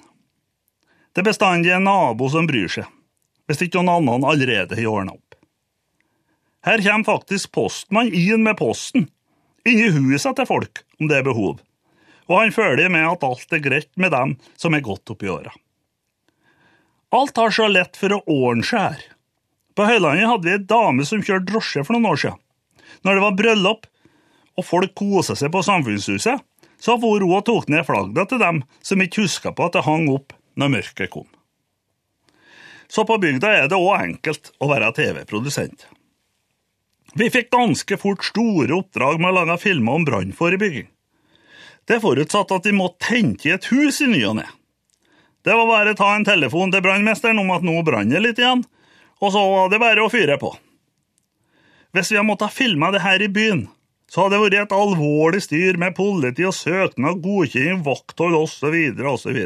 Det 1.14 1.22
er 1.22 1.30
bestandig 1.30 1.74
en 1.74 1.86
nabo 1.86 2.30
som 2.30 2.46
bryr 2.50 2.70
seg, 2.74 2.88
hvis 3.48 3.62
ikke 3.66 3.82
noen 3.82 4.10
annen 4.10 4.30
allerede 4.30 4.78
har 4.78 4.90
ordna 4.90 5.14
opp. 5.14 5.38
Her 6.66 6.82
kommer 6.82 7.10
faktisk 7.10 7.52
postmann 7.54 8.14
inn 8.14 8.46
med 8.46 8.58
posten, 8.58 9.10
inni 9.66 9.90
huset 9.94 10.38
til 10.38 10.50
folk, 10.50 10.82
om 11.00 11.10
det 11.10 11.20
er 11.20 11.28
behov, 11.28 11.60
og 12.30 12.38
han 12.40 12.56
følger 12.56 12.92
med 12.94 13.08
at 13.08 13.26
alt 13.28 13.56
er 13.56 13.64
greit 13.64 13.92
med 14.00 14.14
dem 14.14 14.38
som 14.60 14.76
er 14.76 14.86
godt 14.86 15.14
oppi 15.14 15.30
åra. 15.32 15.54
Alt 17.14 17.38
har 17.38 17.54
så 17.54 17.68
lett 17.70 17.98
for 18.00 18.16
å 18.16 18.24
ordne 18.26 18.66
seg 18.66 18.88
her. 18.88 19.02
På 19.78 19.86
Høylandet 19.90 20.30
hadde 20.30 20.48
vi 20.48 20.54
ei 20.56 20.64
dame 20.70 21.06
som 21.06 21.22
kjørte 21.22 21.50
drosje 21.50 21.84
for 21.86 21.96
noen 21.96 22.12
år 22.14 22.22
siden. 22.24 22.40
Når 23.04 23.18
det 23.18 23.24
var 23.26 23.38
bryllup 23.38 23.88
og 24.58 24.66
folk 24.66 24.94
kosa 24.98 25.36
seg 25.38 25.52
på 25.54 25.64
Samfunnshuset, 25.66 26.42
så 26.84 26.98
for 27.00 27.22
hun 27.22 27.32
og 27.32 27.46
tok 27.48 27.70
ned 27.72 27.86
flagget 27.88 28.34
til 28.34 28.42
dem 28.42 28.62
som 28.86 29.02
ikke 29.02 29.24
huska 29.24 29.54
på 29.56 29.70
at 29.70 29.78
det 29.78 29.86
hang 29.88 30.10
opp 30.14 30.36
når 30.60 30.74
mørket 30.78 31.14
kom. 31.14 31.28
Så 32.92 33.06
på 33.10 33.18
bygda 33.18 33.50
er 33.64 33.70
det 33.72 33.80
òg 33.80 33.96
enkelt 33.98 34.52
å 34.62 34.70
være 34.70 34.92
TV-produsent. 34.98 35.88
Vi 37.18 37.30
fikk 37.34 37.52
ganske 37.54 37.98
fort 38.02 38.26
store 38.26 38.74
oppdrag 38.74 39.22
med 39.22 39.32
å 39.32 39.38
lage 39.40 39.60
filmer 39.62 39.98
om 39.98 40.06
brannforebygging. 40.06 40.90
Det 41.90 42.00
forutsatte 42.04 42.56
at 42.56 42.68
de 42.68 42.76
måtte 42.76 43.10
tente 43.10 43.50
i 43.50 43.56
et 43.56 43.66
hus 43.72 44.00
i 44.04 44.08
ny 44.08 44.22
og 44.30 44.38
ne. 44.40 44.48
Det 45.44 45.56
var 45.60 45.68
bare 45.68 45.92
å 45.92 46.00
ta 46.00 46.14
en 46.16 46.24
telefon 46.28 46.72
til 46.72 46.84
brannmesteren 46.86 47.42
om 47.42 47.52
at 47.52 47.66
nå 47.68 47.76
branner 47.84 48.24
litt 48.24 48.40
igjen, 48.40 48.64
og 49.20 49.34
så 49.36 49.42
var 49.44 49.72
det 49.72 49.82
bare 49.84 50.06
å 50.06 50.12
fyre 50.12 50.38
på. 50.40 50.54
Hvis 51.94 52.10
vi 52.12 52.18
hadde 52.18 52.30
måttet 52.30 52.56
filme 52.56 52.90
det 52.96 53.04
her 53.04 53.22
i 53.22 53.30
byen, 53.32 53.68
så 54.10 54.24
hadde 54.24 54.38
det 54.38 54.44
vært 54.46 54.56
et 54.62 54.76
alvorlig 54.78 55.42
styr 55.44 55.78
med 55.82 55.96
politi 55.98 56.46
og 56.48 56.56
søknad, 56.56 57.20
godkjenning, 57.24 57.84
vakthold 57.86 58.38
osv. 58.40 58.76
osv. 59.10 59.40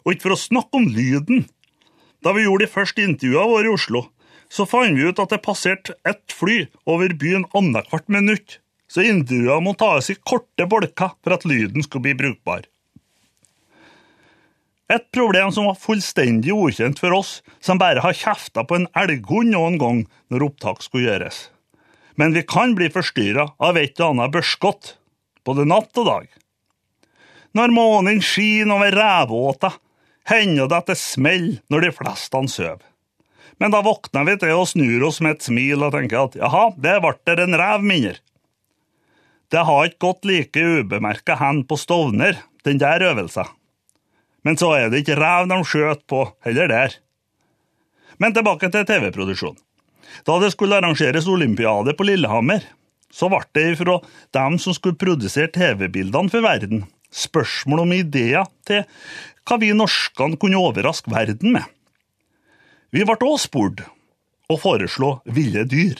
Og 0.00 0.14
ikke 0.14 0.26
for 0.26 0.34
å 0.34 0.40
snakke 0.40 0.80
om 0.80 0.88
lyden. 0.90 1.46
Da 2.24 2.34
vi 2.36 2.46
gjorde 2.46 2.66
de 2.66 2.72
første 2.72 3.04
intervjuene 3.04 3.52
våre 3.52 3.70
i 3.70 3.72
Oslo, 3.72 4.02
så 4.50 4.66
fant 4.68 4.96
vi 4.96 5.06
ut 5.06 5.20
at 5.22 5.32
det 5.32 5.42
passerte 5.44 5.94
ett 6.08 6.34
fly 6.34 6.64
over 6.88 7.12
byen 7.16 7.46
annethvert 7.56 8.08
minutt, 8.12 8.58
så 8.90 9.04
intervjuene 9.06 9.62
må 9.62 9.76
tas 9.78 10.10
i 10.10 10.18
korte 10.18 10.66
bolker 10.66 11.14
for 11.22 11.36
at 11.36 11.46
lyden 11.46 11.84
skulle 11.86 12.08
bli 12.08 12.18
brukbar. 12.18 12.66
Et 14.90 15.04
problem 15.14 15.52
som 15.54 15.68
var 15.70 15.78
fullstendig 15.78 16.50
ukjent 16.50 16.98
for 16.98 17.14
oss 17.14 17.36
som 17.62 17.78
bare 17.78 18.02
har 18.02 18.16
kjefta 18.16 18.64
på 18.66 18.80
en 18.80 18.88
elghund 18.98 19.54
noen 19.54 19.78
gang 19.78 20.00
når 20.34 20.48
opptak 20.48 20.82
skulle 20.82 21.06
gjøres. 21.06 21.44
Men 22.18 22.34
vi 22.34 22.42
kan 22.42 22.74
bli 22.74 22.88
forstyrra 22.90 23.52
av 23.62 23.78
et 23.78 24.00
og 24.02 24.16
annet 24.16 24.34
børskott, 24.34 24.96
både 25.46 25.68
natt 25.70 25.94
og 26.02 26.08
dag. 26.08 26.26
Når 27.54 27.74
månen 27.74 28.18
skinner 28.22 28.76
over 28.76 28.94
rævåta, 28.98 29.70
hender 30.26 30.66
det 30.66 30.80
at 30.82 30.90
det 30.90 30.98
smeller 30.98 31.62
når 31.70 31.86
de 31.86 31.92
fleste 31.94 32.42
sover. 32.50 32.82
Men 33.62 33.70
da 33.74 33.82
våkner 33.84 34.26
vi 34.26 34.36
til 34.40 34.56
og 34.56 34.68
snur 34.72 35.06
oss 35.06 35.20
med 35.22 35.36
et 35.36 35.46
smil 35.46 35.84
og 35.84 35.94
tenker 35.94 36.26
at 36.26 36.36
jaha, 36.40 36.66
det 36.80 36.98
ble 37.04 37.14
der 37.28 37.44
en 37.44 37.58
rev 37.60 37.86
mindre. 37.86 38.18
Det 39.50 39.64
har 39.66 39.88
ikke 39.88 40.04
gått 40.06 40.28
like 40.28 40.62
ubemerka 40.62 41.34
hen 41.40 41.64
på 41.66 41.78
Stovner, 41.80 42.38
den 42.66 42.78
der 42.78 43.02
øvelsen. 43.02 43.48
Men 44.46 44.56
så 44.56 44.70
er 44.76 44.90
det 44.90 45.02
ikke 45.02 45.18
rev 45.18 45.48
de 45.50 45.58
skjøt 45.66 46.04
på 46.08 46.22
heller 46.46 46.70
der. 46.70 46.94
Men 48.22 48.36
tilbake 48.36 48.70
til 48.70 48.86
TV-produksjon. 48.86 49.58
Da 50.26 50.38
det 50.42 50.52
skulle 50.54 50.78
arrangeres 50.78 51.28
olympiade 51.30 51.94
på 51.96 52.06
Lillehammer, 52.06 52.62
så 53.10 53.28
ble 53.30 53.42
det 53.56 53.78
fra 53.80 53.98
dem 54.36 54.58
som 54.62 54.76
skulle 54.76 54.98
produsere 55.00 55.50
TV-bildene 55.52 56.30
for 56.30 56.46
verden, 56.46 56.84
spørsmål 57.10 57.84
om 57.84 57.94
ideer 57.96 58.46
til 58.68 58.84
hva 59.48 59.58
vi 59.58 59.72
norskene 59.74 60.38
kunne 60.38 60.60
overraske 60.60 61.10
verden 61.10 61.56
med. 61.56 61.66
Vi 62.94 63.02
ble 63.06 63.18
også 63.18 63.48
spurt 63.48 63.82
og 64.50 64.60
foreslå 64.62 65.16
ville 65.26 65.64
dyr. 65.66 65.98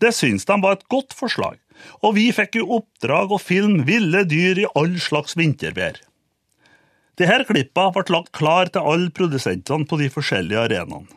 Det 0.00 0.12
syns 0.12 0.44
de 0.48 0.56
var 0.60 0.76
et 0.76 0.88
godt 0.92 1.16
forslag, 1.16 1.56
og 2.02 2.16
vi 2.18 2.28
fikk 2.34 2.60
i 2.60 2.66
oppdrag 2.78 3.32
å 3.32 3.40
filme 3.42 3.86
ville 3.88 4.24
dyr 4.28 4.62
i 4.62 4.68
all 4.74 4.96
slags 5.02 5.36
vintervær. 5.38 5.98
Disse 7.16 7.38
klippene 7.48 7.94
ble 7.96 8.04
lagt 8.12 8.32
klar 8.36 8.68
til 8.68 8.84
alle 8.84 9.12
produsentene 9.14 9.88
på 9.88 9.98
de 10.00 10.10
forskjellige 10.12 10.66
arenaene. 10.68 11.08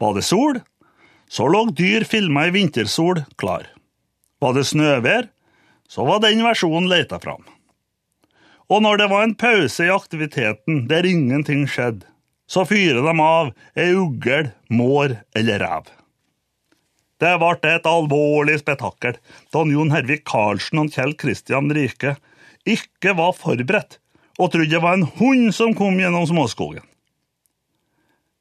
Var 0.00 0.14
det 0.16 0.24
sol, 0.24 0.60
så 1.30 1.46
lå 1.50 1.66
dyr 1.76 2.06
filma 2.08 2.46
i 2.48 2.54
vintersol 2.54 3.24
klar. 3.40 3.66
Var 4.40 4.54
det 4.56 4.68
snøvær, 4.70 5.28
så 5.90 6.06
var 6.06 6.22
den 6.22 6.44
versjonen 6.46 6.88
leita 6.90 7.18
fram. 7.22 7.42
Og 8.70 8.84
når 8.84 9.00
det 9.00 9.08
var 9.10 9.26
en 9.26 9.34
pause 9.34 9.84
i 9.84 9.92
aktiviteten 9.92 10.84
der 10.90 11.06
ingenting 11.06 11.66
skjedde, 11.68 12.06
så 12.50 12.64
fyrer 12.66 13.02
de 13.02 13.14
av 13.22 13.50
ei 13.78 13.90
ugl, 13.94 14.50
mår 14.70 15.20
eller 15.38 15.62
rev. 15.62 15.90
Det 17.20 17.32
ble 17.40 17.72
et 17.74 17.88
alvorlig 17.88 18.60
spetakkel 18.62 19.18
da 19.52 19.64
Jon 19.68 19.92
Hervik 19.92 20.24
Karlsen 20.28 20.80
og 20.84 20.94
Kjell 20.94 21.12
Kristian 21.20 21.68
Rike 21.76 22.14
ikke 22.68 23.12
var 23.18 23.36
forberedt 23.36 23.98
og 24.40 24.52
trodde 24.52 24.72
det 24.72 24.80
var 24.80 24.96
en 24.96 25.08
hund 25.18 25.52
som 25.52 25.74
kom 25.76 25.98
gjennom 26.00 26.24
småskogen. 26.28 26.84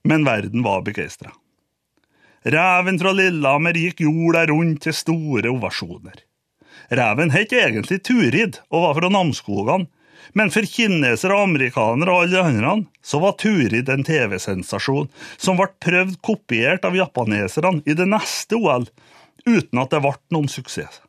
Men 0.08 0.24
verden 0.24 0.64
var 0.64 0.86
begeistra. 0.86 1.34
Reven 2.48 3.00
fra 3.02 3.12
Lillehammer 3.12 3.76
gikk 3.76 4.06
jorda 4.06 4.46
rundt 4.48 4.86
til 4.86 4.96
store 4.96 5.52
ovasjoner. 5.52 6.22
Reven 6.96 7.34
het 7.36 7.52
egentlig 7.52 8.00
Turid 8.08 8.62
og 8.72 8.86
var 8.86 8.96
fra 8.96 9.10
Namsskogan, 9.12 9.90
men 10.38 10.52
for 10.54 10.68
kinesere, 10.68 11.36
amerikanere 11.36 12.14
og 12.14 12.26
alle 12.26 12.44
andre 12.46 12.74
så 13.06 13.22
var 13.24 13.38
Turid 13.42 13.90
en 13.90 14.06
TV-sensasjon 14.06 15.10
som 15.38 15.60
ble 15.60 15.70
prøvd 15.84 16.18
kopiert 16.26 16.86
av 16.86 16.98
japaneserne 16.98 17.84
i 17.90 17.96
det 17.98 18.08
neste 18.10 18.60
OL, 18.60 18.88
uten 19.46 19.82
at 19.82 19.94
det 19.94 20.02
ble 20.04 20.16
noen 20.36 20.52
suksess. 20.52 21.02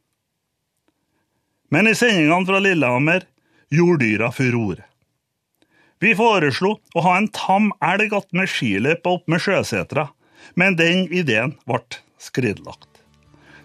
Men 1.71 1.87
i 1.87 1.95
sendingene 1.95 2.49
fra 2.49 2.59
Lillehammer 2.63 3.27
gjorde 3.71 4.05
dyra 4.05 4.31
furore. 4.35 4.87
Vi 6.01 6.15
foreslo 6.17 6.79
å 6.97 7.03
ha 7.05 7.19
en 7.19 7.29
tam 7.37 7.69
elg 7.85 8.15
attmed 8.17 8.49
skiløypa 8.49 9.19
opp 9.19 9.27
med 9.29 9.43
sjøsetra, 9.45 10.09
men 10.57 10.79
den 10.79 11.05
ideen 11.13 11.53
ble 11.69 11.83
skridlagt. 12.19 12.89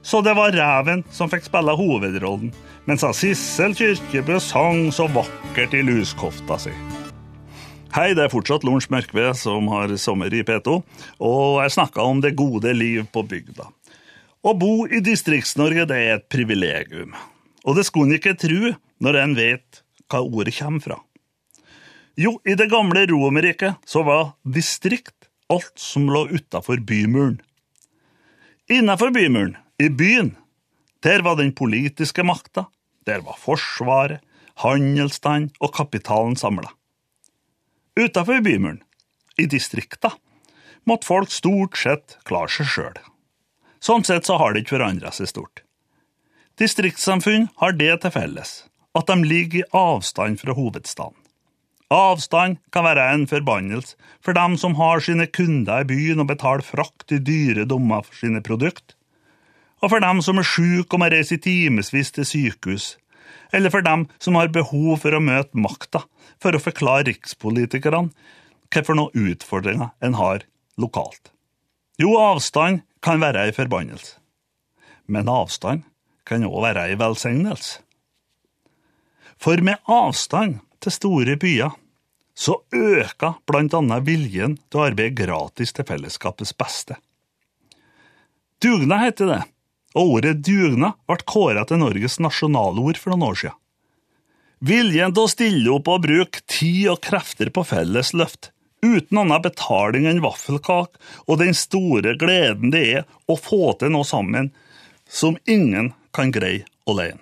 Så 0.05 0.19
det 0.21 0.35
var 0.37 0.53
reven 0.53 1.01
som 1.15 1.31
fikk 1.31 1.47
spille 1.47 1.73
hovedrollen, 1.79 2.51
mens 2.85 3.05
Sissel 3.17 3.73
Kyrkjebø 3.77 4.37
sang 4.41 4.91
så 4.93 5.07
vakkert 5.09 5.73
i 5.73 5.81
luskofta 5.85 6.57
si. 6.61 6.73
Hei, 7.95 8.11
det 8.13 8.25
er 8.25 8.31
fortsatt 8.33 8.65
Lorentz 8.67 8.89
Mørkve 8.91 9.29
som 9.39 9.69
har 9.71 9.93
sommer 10.01 10.33
i 10.35 10.43
P2, 10.45 10.81
og 11.23 11.61
jeg 11.63 11.73
snakka 11.77 12.03
om 12.03 12.19
det 12.21 12.35
gode 12.37 12.73
liv 12.75 13.05
på 13.13 13.23
bygda. 13.23 13.69
Å 14.45 14.53
bo 14.59 14.83
i 14.85 14.99
Distrikts-Norge 15.01 15.87
det 15.89 15.97
er 15.97 16.17
et 16.17 16.27
privilegium, 16.29 17.15
og 17.63 17.79
det 17.79 17.87
skulle 17.87 18.11
en 18.11 18.19
ikke 18.19 18.35
tru 18.37 18.75
når 19.01 19.21
en 19.21 19.37
vet 19.37 19.81
hva 20.11 20.21
ordet 20.21 20.53
kommer 20.59 20.83
fra. 20.83 20.99
Jo, 22.19 22.37
i 22.47 22.53
det 22.55 22.69
gamle 22.71 23.07
Romerriket 23.09 23.81
så 23.89 24.05
var 24.07 24.35
distrikt 24.43 25.31
alt 25.51 25.73
som 25.79 26.05
lå 26.11 26.27
utafor 26.35 26.83
bymuren. 26.85 27.39
Innafor 28.71 29.11
bymuren, 29.15 29.55
i 29.81 29.89
byen, 29.89 30.35
der 31.03 31.21
var 31.25 31.35
den 31.37 31.51
politiske 31.53 32.23
makta, 32.25 32.67
der 33.05 33.23
var 33.25 33.37
Forsvaret, 33.39 34.21
handelsstand 34.63 35.51
og 35.59 35.73
kapitalen 35.75 36.35
samla. 36.39 36.71
Utafor 37.99 38.41
bymuren, 38.43 38.81
i 39.37 39.47
distrikta, 39.51 40.13
måtte 40.87 41.07
folk 41.07 41.31
stort 41.31 41.77
sett 41.79 42.17
klare 42.27 42.51
seg 42.51 42.69
sjøl. 42.71 42.97
Sånn 43.83 44.05
sett 44.07 44.27
så 44.27 44.39
har 44.39 44.53
det 44.53 44.63
ikke 44.63 44.77
forandra 44.77 45.11
seg 45.15 45.29
stort. 45.31 45.61
Distriktssamfunn 46.59 47.49
har 47.59 47.75
det 47.75 47.91
til 48.01 48.13
felles 48.15 48.63
at 48.95 49.09
de 49.11 49.27
ligger 49.27 49.59
i 49.59 49.69
avstand 49.75 50.39
fra 50.39 50.55
hovedstaden. 50.55 51.17
Avstand 51.93 52.57
kan 52.73 52.85
være 52.87 53.03
en 53.13 53.25
forbannelse 53.29 53.97
for 54.23 54.33
dem 54.37 54.55
som 54.57 54.77
har 54.79 55.03
sine 55.03 55.27
kunder 55.27 55.83
i 55.83 55.89
byen 55.89 56.23
og 56.23 56.29
betaler 56.31 56.65
frakt 56.65 57.11
i 57.13 57.19
dyre 57.21 57.67
dommer 57.69 58.05
for 58.07 58.15
sine 58.17 58.41
produkter, 58.41 58.94
og 59.85 59.91
for 59.93 60.01
dem 60.01 60.21
som 60.25 60.41
er 60.41 60.47
syke 60.49 60.97
og 60.97 61.03
må 61.03 61.11
reise 61.13 61.37
i 61.37 61.41
timevis 61.41 62.09
til 62.15 62.25
sykehus, 62.25 62.85
eller 63.53 63.69
for 63.69 63.85
dem 63.85 64.07
som 64.17 64.37
har 64.39 64.49
behov 64.53 64.97
for 65.03 65.13
å 65.13 65.21
møte 65.21 65.61
makta 65.61 66.01
for 66.41 66.57
å 66.57 66.61
forklare 66.61 67.05
rikspolitikerne 67.11 68.09
hvilke 68.73 68.97
noen 68.97 69.29
utfordringer 69.29 69.93
en 70.03 70.17
har 70.17 70.47
lokalt. 70.81 71.29
Jo, 72.01 72.17
avstand 72.17 72.81
kan 73.05 73.21
være 73.21 73.45
ei 73.45 73.53
forbannelse, 73.55 74.17
men 75.05 75.29
avstand 75.29 75.85
kan 76.25 76.49
òg 76.49 76.63
være 76.65 76.89
ei 76.89 76.99
velsignelse. 76.99 77.83
For 79.37 79.61
med 79.61 79.85
avstand 79.91 80.63
til 80.81 80.95
store 80.95 81.37
byer 81.37 81.77
så 82.35 82.57
øker 82.73 83.37
blant 83.47 83.77
annet 83.77 84.07
viljen 84.07 84.57
til 84.65 84.81
å 84.81 84.87
arbeide 84.89 85.21
gratis 85.21 85.75
til 85.75 85.85
fellesskapets 85.87 86.55
beste. 86.57 86.97
Dugnad 88.63 89.05
heter 89.05 89.29
det, 89.29 89.43
og 89.95 90.17
ordet 90.17 90.41
dugnad 90.43 90.97
ble 91.07 91.17
kåret 91.23 91.69
til 91.71 91.79
Norges 91.81 92.19
nasjonalord 92.23 92.99
for 92.99 93.13
noen 93.13 93.29
år 93.29 93.39
siden. 93.43 93.59
Viljen 94.65 95.13
til 95.13 95.25
å 95.27 95.31
stille 95.31 95.71
opp 95.75 95.89
og 95.91 96.05
bruke 96.05 96.41
tid 96.49 96.87
og 96.93 97.01
krefter 97.03 97.51
på 97.53 97.63
felles 97.67 98.13
løft, 98.15 98.51
uten 98.85 99.19
annen 99.21 99.43
betaling 99.43 100.07
enn 100.09 100.23
vaffelkake, 100.23 100.99
og 101.27 101.41
den 101.41 101.53
store 101.57 102.15
gleden 102.19 102.71
det 102.73 102.85
er 102.99 103.05
å 103.27 103.37
få 103.39 103.75
til 103.79 103.93
noe 103.95 104.07
sammen 104.07 104.51
som 105.11 105.37
ingen 105.45 105.91
kan 106.15 106.31
greie 106.33 106.65
alene. 106.89 107.21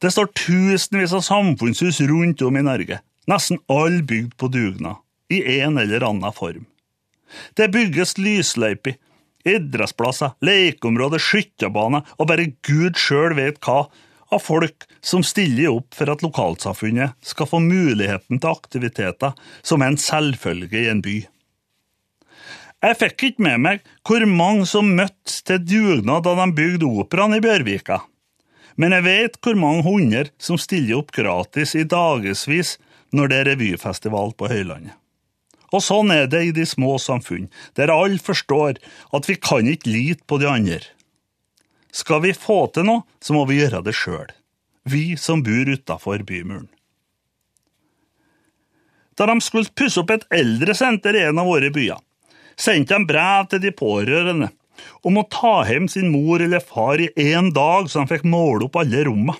Det 0.00 0.08
står 0.14 0.30
tusenvis 0.32 1.12
av 1.12 1.24
samfunnshus 1.26 2.00
rundt 2.08 2.40
om 2.42 2.56
i 2.56 2.64
Norge, 2.64 3.02
nesten 3.28 3.60
alle 3.68 4.00
bygd 4.02 4.32
på 4.40 4.48
dugnad, 4.48 5.02
i 5.28 5.42
en 5.60 5.76
eller 5.78 6.06
annen 6.08 6.32
form. 6.32 6.64
Det 7.54 7.68
bygges 7.70 8.16
lysløyper, 8.18 8.96
idrettsplasser, 9.48 10.36
lekeområder, 10.44 11.22
skytterbaner 11.22 12.06
og 12.18 12.30
bare 12.30 12.50
Gud 12.66 12.98
sjøl 13.00 13.36
vet 13.38 13.60
hva 13.64 13.84
av 14.30 14.42
folk 14.44 14.86
som 15.02 15.24
stiller 15.26 15.72
opp 15.72 15.96
for 15.96 16.10
at 16.12 16.22
lokalsamfunnet 16.22 17.16
skal 17.26 17.48
få 17.50 17.60
muligheten 17.64 18.38
til 18.38 18.52
aktiviteter 18.52 19.34
som 19.62 19.82
er 19.82 19.92
en 19.92 20.00
selvfølge 20.00 20.84
i 20.84 20.90
en 20.92 21.02
by. 21.04 21.18
Jeg 22.80 22.96
fikk 22.96 23.24
ikke 23.28 23.44
med 23.44 23.60
meg 23.60 23.82
hvor 24.08 24.24
mange 24.28 24.64
som 24.68 24.94
møttes 24.96 25.42
til 25.44 25.60
dugnad 25.60 26.24
da 26.24 26.36
de 26.38 26.46
bygde 26.56 26.88
operaen 27.02 27.36
i 27.36 27.42
Bjørvika, 27.44 28.00
men 28.80 28.94
jeg 28.96 29.04
vet 29.04 29.36
hvor 29.44 29.58
mange 29.60 29.84
hundre 29.84 30.30
som 30.40 30.60
stiller 30.60 31.02
opp 31.02 31.12
gratis 31.12 31.74
i 31.76 31.84
dagevis 31.84 32.78
når 33.12 33.28
det 33.28 33.40
er 33.40 33.48
revyfestival 33.52 34.32
på 34.38 34.48
Høylandet. 34.48 34.99
Og 35.70 35.82
sånn 35.84 36.10
er 36.10 36.26
det 36.30 36.42
i 36.48 36.54
de 36.54 36.66
små 36.66 36.96
samfunn, 36.98 37.48
der 37.78 37.92
alle 37.94 38.18
forstår 38.18 38.80
at 39.16 39.28
vi 39.30 39.36
kan 39.38 39.68
ikke 39.70 39.92
lite 39.92 40.26
på 40.26 40.40
de 40.42 40.48
andre. 40.50 40.82
Skal 41.94 42.22
vi 42.24 42.34
få 42.34 42.64
til 42.74 42.86
noe, 42.86 43.06
så 43.22 43.34
må 43.34 43.46
vi 43.48 43.60
gjøre 43.60 43.82
det 43.86 43.94
sjøl, 43.98 44.30
vi 44.86 45.16
som 45.18 45.42
bor 45.46 45.70
utafor 45.70 46.22
bymuren. 46.26 46.68
Da 49.18 49.26
de 49.28 49.36
skulle 49.44 49.74
pusse 49.76 50.00
opp 50.00 50.14
et 50.14 50.26
eldresenter 50.32 51.18
i 51.18 51.26
en 51.28 51.42
av 51.42 51.50
våre 51.50 51.70
byer, 51.74 51.98
sendte 52.56 52.96
de 52.96 53.08
brev 53.10 53.50
til 53.50 53.62
de 53.62 53.74
pårørende 53.74 54.48
om 55.04 55.18
å 55.20 55.26
ta 55.28 55.60
hjem 55.68 55.88
sin 55.92 56.08
mor 56.12 56.40
eller 56.40 56.62
far 56.64 57.00
i 57.02 57.10
én 57.20 57.50
dag, 57.52 57.90
så 57.90 58.00
de 58.00 58.14
fikk 58.14 58.24
måle 58.28 58.66
opp 58.66 58.78
alle 58.80 59.04
rommene. 59.08 59.36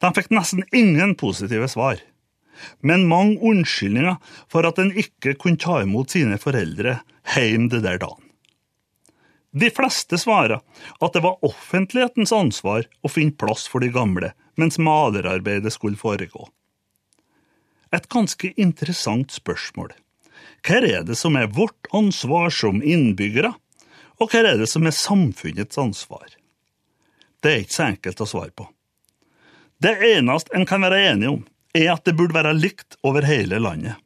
De 0.00 0.08
fikk 0.16 0.30
nesten 0.32 0.64
ingen 0.72 1.12
positive 1.20 1.68
svar, 1.68 2.00
men 2.80 3.08
mange 3.10 3.38
unnskyldninger 3.40 4.18
for 4.50 4.66
at 4.68 4.80
en 4.82 4.92
ikke 4.92 5.36
kunne 5.40 5.60
ta 5.60 5.80
imot 5.84 6.16
sine 6.16 6.38
foreldre 6.40 7.00
hjem 7.34 7.68
det 7.72 7.82
der 7.86 8.00
dagen. 8.02 8.26
De 9.50 9.66
fleste 9.74 10.18
svarer 10.18 10.60
at 11.02 11.14
det 11.14 11.22
var 11.24 11.42
offentlighetens 11.46 12.32
ansvar 12.32 12.86
å 13.02 13.10
finne 13.10 13.34
plass 13.34 13.66
for 13.70 13.82
de 13.82 13.90
gamle 13.94 14.32
mens 14.60 14.78
malerarbeidet 14.78 15.72
skulle 15.74 15.98
foregå. 15.98 16.46
Et 17.90 18.06
ganske 18.08 18.52
interessant 18.54 19.32
spørsmål. 19.34 19.90
Hva 20.62 20.82
er 20.84 21.02
det 21.08 21.16
som 21.18 21.38
er 21.40 21.50
vårt 21.50 21.88
ansvar 21.96 22.52
som 22.54 22.82
innbyggere, 22.84 23.54
og 24.20 24.30
hva 24.30 24.44
er 24.44 24.60
det 24.60 24.68
som 24.70 24.86
er 24.86 24.94
samfunnets 24.94 25.80
ansvar? 25.80 26.36
Det 27.40 27.50
er 27.50 27.64
ikke 27.64 27.78
så 27.78 27.86
enkelt 27.88 28.20
å 28.20 28.28
svare 28.28 28.54
på. 28.54 28.68
Det 29.80 29.96
eneste 30.12 30.52
en 30.54 30.68
kan 30.68 30.84
være 30.84 31.00
enig 31.08 31.30
om, 31.30 31.40
er 31.76 31.92
at 31.94 32.06
det 32.06 32.16
burde 32.18 32.36
være 32.36 32.56
likt 32.56 32.98
over 33.06 33.26
hele 33.26 33.60
landet. 33.62 33.98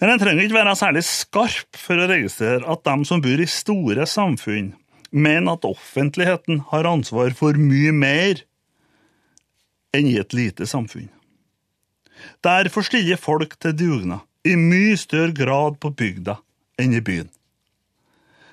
Men 0.00 0.14
en 0.14 0.22
trenger 0.22 0.44
ikke 0.44 0.58
være 0.58 0.76
særlig 0.76 1.04
skarp 1.06 1.78
for 1.78 2.00
å 2.00 2.08
registrere 2.10 2.66
at 2.72 2.82
de 2.88 3.08
som 3.08 3.22
bor 3.22 3.42
i 3.42 3.48
store 3.48 4.06
samfunn, 4.08 4.72
mener 5.12 5.54
at 5.54 5.66
offentligheten 5.68 6.64
har 6.72 6.88
ansvar 6.88 7.34
for 7.36 7.58
mye 7.60 7.92
mer 7.94 8.40
enn 9.92 10.08
i 10.08 10.16
et 10.18 10.32
lite 10.34 10.66
samfunn. 10.66 11.10
Derfor 12.42 12.86
stiller 12.86 13.20
folk 13.20 13.58
til 13.60 13.76
dugnad 13.76 14.24
i 14.48 14.56
mye 14.58 14.96
større 14.98 15.34
grad 15.36 15.78
på 15.82 15.92
bygda 15.94 16.38
enn 16.80 16.96
i 16.96 17.04
byen. 17.04 17.28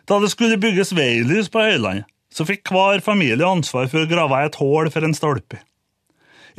Da 0.09 0.19
det 0.21 0.31
skulle 0.33 0.59
bygges 0.61 0.93
veilys 0.97 1.49
på 1.53 1.63
Høylandet, 1.63 2.07
så 2.29 2.45
fikk 2.45 2.69
hver 2.69 3.01
familie 3.01 3.45
ansvar 3.45 3.87
for 3.89 4.05
å 4.05 4.09
grave 4.09 4.43
et 4.45 4.57
hull 4.61 4.89
for 4.93 5.05
en 5.05 5.15
stolpe. 5.17 5.63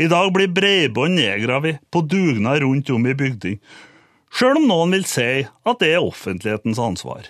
I 0.01 0.07
dag 0.09 0.33
blir 0.33 0.49
bredbånd 0.49 1.15
nedgravd 1.15 1.77
på 1.93 2.01
dugnad 2.01 2.63
rundt 2.63 2.91
om 2.91 3.07
i 3.07 3.13
bygding, 3.15 3.59
sjøl 4.33 4.57
om 4.63 4.69
noen 4.71 4.95
vil 4.97 5.05
si 5.05 5.43
at 5.45 5.83
det 5.83 5.91
er 5.93 6.07
offentlighetens 6.07 6.81
ansvar. 6.81 7.27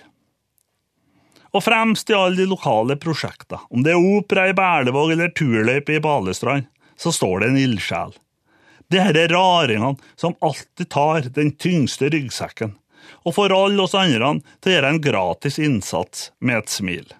Og 1.51 1.65
fremst 1.65 2.07
i 2.07 2.15
alle 2.15 2.39
de 2.39 2.45
lokale 2.47 2.95
prosjektene, 2.95 3.59
om 3.67 3.83
det 3.83 3.91
er 3.91 4.11
opera 4.15 4.45
i 4.47 4.55
Berlevåg 4.55 5.11
eller 5.17 5.33
turløype 5.35 5.97
i 5.97 6.03
Balestrand, 6.03 6.69
så 6.95 7.11
står 7.11 7.41
det 7.41 7.49
en 7.49 7.59
ildsjel. 7.59 8.15
Det 8.87 9.03
er 9.03 9.19
raringene 9.33 9.97
som 10.15 10.37
alltid 10.39 10.87
tar 10.95 11.27
den 11.35 11.51
tyngste 11.59 12.07
ryggsekken, 12.13 12.77
og 13.27 13.35
får 13.35 13.55
alle 13.57 13.83
oss 13.83 13.97
andre 13.99 14.37
til 14.61 14.71
å 14.71 14.77
gjøre 14.77 14.93
en 14.93 15.03
gratis 15.03 15.59
innsats 15.59 16.29
med 16.39 16.61
et 16.61 16.71
smil. 16.71 17.11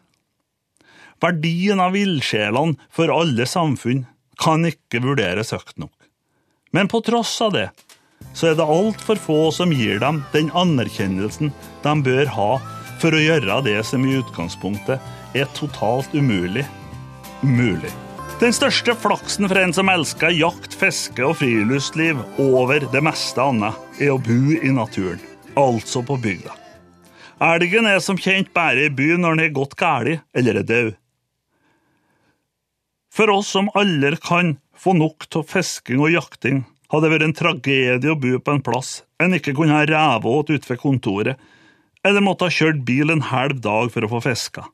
Verdien 1.22 1.84
av 1.84 2.00
ildsjelene 2.00 2.80
for 2.88 3.12
alle 3.12 3.46
samfunn 3.50 4.06
kan 4.42 4.66
ikke 4.68 5.04
vurderes 5.04 5.54
høyt 5.56 5.78
nok. 5.78 5.94
Men 6.72 6.90
på 6.92 7.02
tross 7.06 7.34
av 7.44 7.56
det 7.56 7.70
så 8.38 8.52
er 8.52 8.58
det 8.58 8.68
altfor 8.70 9.20
få 9.20 9.40
som 9.56 9.74
gir 9.76 10.00
dem 10.02 10.22
den 10.32 10.52
anerkjennelsen 10.56 11.52
de 11.84 11.96
bør 12.06 12.30
ha 12.36 12.52
for 13.02 13.18
å 13.18 13.24
gjøre 13.24 13.58
det 13.66 13.80
som 13.88 14.06
i 14.06 14.14
utgangspunktet 14.20 15.02
er 15.38 15.50
totalt 15.58 16.14
umulig, 16.14 16.64
mulig. 17.42 17.92
Den 18.42 18.54
største 18.56 18.96
flaksen 18.98 19.46
for 19.50 19.60
en 19.62 19.74
som 19.74 19.90
elsker 19.92 20.34
jakt, 20.34 20.74
fiske 20.78 21.26
og 21.26 21.36
friluftsliv 21.42 22.22
over 22.42 22.86
det 22.94 23.04
meste 23.06 23.42
annet, 23.42 23.78
er 24.02 24.14
å 24.14 24.22
bo 24.22 24.56
i 24.58 24.72
naturen, 24.74 25.22
altså 25.58 26.02
på 26.06 26.18
bygda. 26.22 26.56
Elgen 27.42 27.90
er 27.90 28.02
som 28.02 28.18
kjent 28.22 28.52
bare 28.54 28.86
i 28.86 28.94
byen 28.94 29.22
når 29.26 29.38
den 29.38 29.46
er 29.48 29.54
gått 29.56 29.78
galt 29.78 30.22
eller 30.38 30.62
er 30.62 30.66
død. 30.66 30.92
For 33.12 33.30
oss 33.30 33.50
som 33.52 33.70
aldri 33.76 34.16
kan 34.24 34.56
få 34.78 34.94
nok 34.96 35.28
av 35.36 35.50
fisking 35.52 36.00
og 36.00 36.14
jakting, 36.14 36.64
hadde 36.92 37.08
det 37.08 37.14
vært 37.14 37.26
en 37.28 37.36
tragedie 37.36 38.12
å 38.12 38.20
bo 38.20 38.38
på 38.40 38.54
en 38.56 38.64
plass 38.64 39.02
en 39.22 39.36
ikke 39.38 39.54
kunne 39.58 39.76
ha 39.76 39.86
revet 39.86 40.50
utenfor 40.50 40.80
kontoret, 40.82 41.40
eller 42.08 42.24
måtte 42.26 42.48
ha 42.48 42.54
kjørt 42.54 42.82
bil 42.88 43.14
en 43.14 43.28
halv 43.30 43.60
dag 43.62 43.92
for 43.94 44.06
å 44.06 44.10
få 44.16 44.22
fiska. 44.26 44.66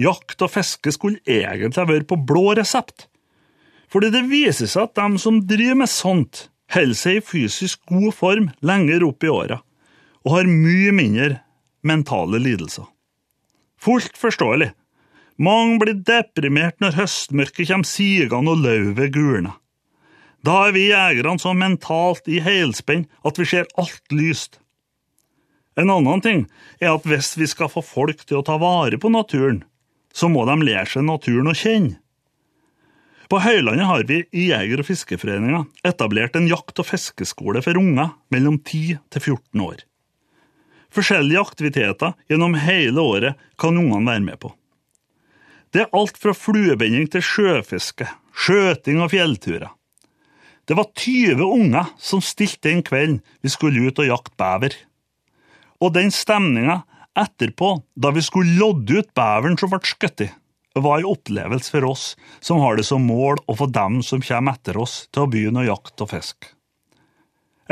Jakt 0.00 0.42
og 0.42 0.50
fiske 0.50 0.94
skulle 0.94 1.22
egentlig 1.28 1.78
ha 1.78 1.86
vært 1.86 2.08
på 2.10 2.18
blå 2.18 2.56
resept, 2.58 3.06
fordi 3.92 4.08
det 4.14 4.24
viser 4.30 4.70
seg 4.70 4.88
at 4.88 4.96
de 4.96 5.20
som 5.20 5.42
driver 5.46 5.82
med 5.84 5.92
sånt, 5.92 6.46
holder 6.72 6.96
seg 6.96 7.18
i 7.20 7.24
fysisk 7.28 7.82
god 7.92 8.16
form 8.16 8.48
lenger 8.64 9.04
opp 9.04 9.22
i 9.22 9.30
åra, 9.30 9.60
og 10.24 10.36
har 10.38 10.48
mye 10.48 10.94
mindre 10.96 11.42
mentale 11.84 12.40
lidelser. 12.40 12.88
Fullt 13.82 14.16
forståelig. 14.18 14.70
Mange 15.42 15.80
blir 15.82 15.98
deprimert 16.06 16.78
når 16.82 17.00
høstmørket 17.00 17.66
kommer 17.72 17.88
sigende 17.88 18.52
og 18.52 18.62
lauvet 18.62 19.10
gulner. 19.14 19.56
Da 20.42 20.68
er 20.68 20.74
vi 20.74 20.88
jegerne 20.88 21.38
så 21.42 21.54
mentalt 21.54 22.28
i 22.30 22.40
helspenn 22.42 23.08
at 23.26 23.38
vi 23.38 23.46
ser 23.50 23.66
alt 23.78 24.14
lyst. 24.14 24.60
En 25.78 25.90
annen 25.90 26.22
ting 26.22 26.44
er 26.82 26.92
at 26.92 27.06
hvis 27.08 27.32
vi 27.40 27.48
skal 27.50 27.70
få 27.72 27.82
folk 27.82 28.22
til 28.26 28.38
å 28.40 28.46
ta 28.46 28.58
vare 28.60 28.98
på 29.00 29.10
naturen, 29.10 29.62
så 30.12 30.28
må 30.28 30.44
de 30.46 30.58
lære 30.62 30.90
seg 30.92 31.06
naturen 31.08 31.50
å 31.50 31.56
kjenne. 31.56 31.98
På 33.32 33.38
Høylandet 33.40 33.88
har 33.88 34.02
vi 34.04 34.18
i 34.36 34.50
Jeger- 34.50 34.82
og 34.82 34.86
fiskeforeninga 34.90 35.62
etablert 35.88 36.34
en 36.36 36.50
jakt- 36.50 36.82
og 36.82 36.84
fiskeskole 36.84 37.62
for 37.64 37.80
unger 37.80 38.12
mellom 38.34 38.58
10 38.60 38.98
til 39.08 39.24
14 39.24 39.62
år. 39.64 39.86
Forskjellige 40.92 41.40
aktiviteter 41.40 42.12
gjennom 42.28 42.58
hele 42.60 43.00
året 43.00 43.46
kan 43.56 43.78
ungene 43.80 44.04
være 44.10 44.26
med 44.26 44.38
på. 44.42 44.52
Det 45.72 45.86
er 45.86 45.94
alt 45.96 46.18
fra 46.20 46.34
fluebinding 46.36 47.06
til 47.12 47.24
sjøfiske, 47.24 48.04
skjøting 48.36 49.00
og 49.00 49.12
fjellturer. 49.14 49.70
Det 50.68 50.76
var 50.78 50.90
20 50.94 51.40
unger 51.42 51.88
som 51.98 52.20
stilte 52.22 52.68
den 52.68 52.82
kvelden 52.86 53.22
vi 53.42 53.50
skulle 53.50 53.88
ut 53.88 53.98
og 54.02 54.10
jakte 54.10 54.36
bever. 54.38 54.76
Og 55.82 55.94
den 55.96 56.12
stemninga 56.14 56.82
etterpå, 57.18 57.74
da 57.96 58.12
vi 58.14 58.22
skulle 58.24 58.54
lodde 58.60 59.00
ut 59.00 59.10
beveren 59.16 59.56
som 59.58 59.72
ble 59.72 59.80
skutt, 59.88 60.26
var 60.76 61.00
en 61.00 61.08
opplevelse 61.08 61.72
for 61.72 61.88
oss 61.88 62.04
som 62.40 62.60
har 62.62 62.78
det 62.78 62.86
som 62.88 63.04
mål 63.04 63.40
å 63.48 63.56
få 63.56 63.68
dem 63.72 64.00
som 64.04 64.22
kommer 64.24 64.56
etter 64.56 64.78
oss, 64.80 65.06
til 65.12 65.24
å 65.24 65.32
begynne 65.32 65.64
å 65.64 65.70
jakte 65.70 66.04
og 66.04 66.12
fiske. 66.12 66.52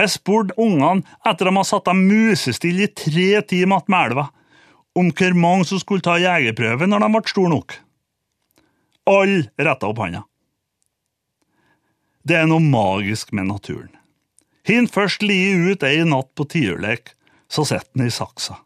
Jeg 0.00 0.12
spurte 0.12 0.56
ungene 0.60 1.04
etter 1.26 1.44
at 1.44 1.50
de 1.50 1.52
hadde 1.52 1.68
satt 1.68 1.88
dem 1.88 2.02
musestille 2.08 2.86
i 2.86 2.92
tre 2.96 3.44
timer 3.44 3.80
attmed 3.80 4.10
elva, 4.10 4.26
om 4.96 5.12
hvor 5.14 5.36
mange 5.38 5.68
som 5.68 5.80
skulle 5.80 6.04
ta 6.04 6.18
jegerprøve 6.20 6.88
når 6.88 7.04
de 7.04 7.10
ble 7.14 7.32
store 7.32 7.54
nok. 7.54 7.78
Alle 9.08 9.50
retta 9.56 9.88
opp 9.88 10.02
handa. 10.02 10.24
Det 12.22 12.36
er 12.36 12.48
noe 12.50 12.60
magisk 12.60 13.32
med 13.32 13.48
naturen. 13.48 13.92
Hin 14.68 14.86
først 14.90 15.22
lie 15.24 15.72
ut 15.72 15.84
ei 15.86 16.02
natt 16.04 16.34
på 16.36 16.44
tiurlek, 16.52 17.14
så 17.50 17.64
sitter 17.64 17.90
den 17.96 18.10
i 18.10 18.14
saksa. 18.14 18.58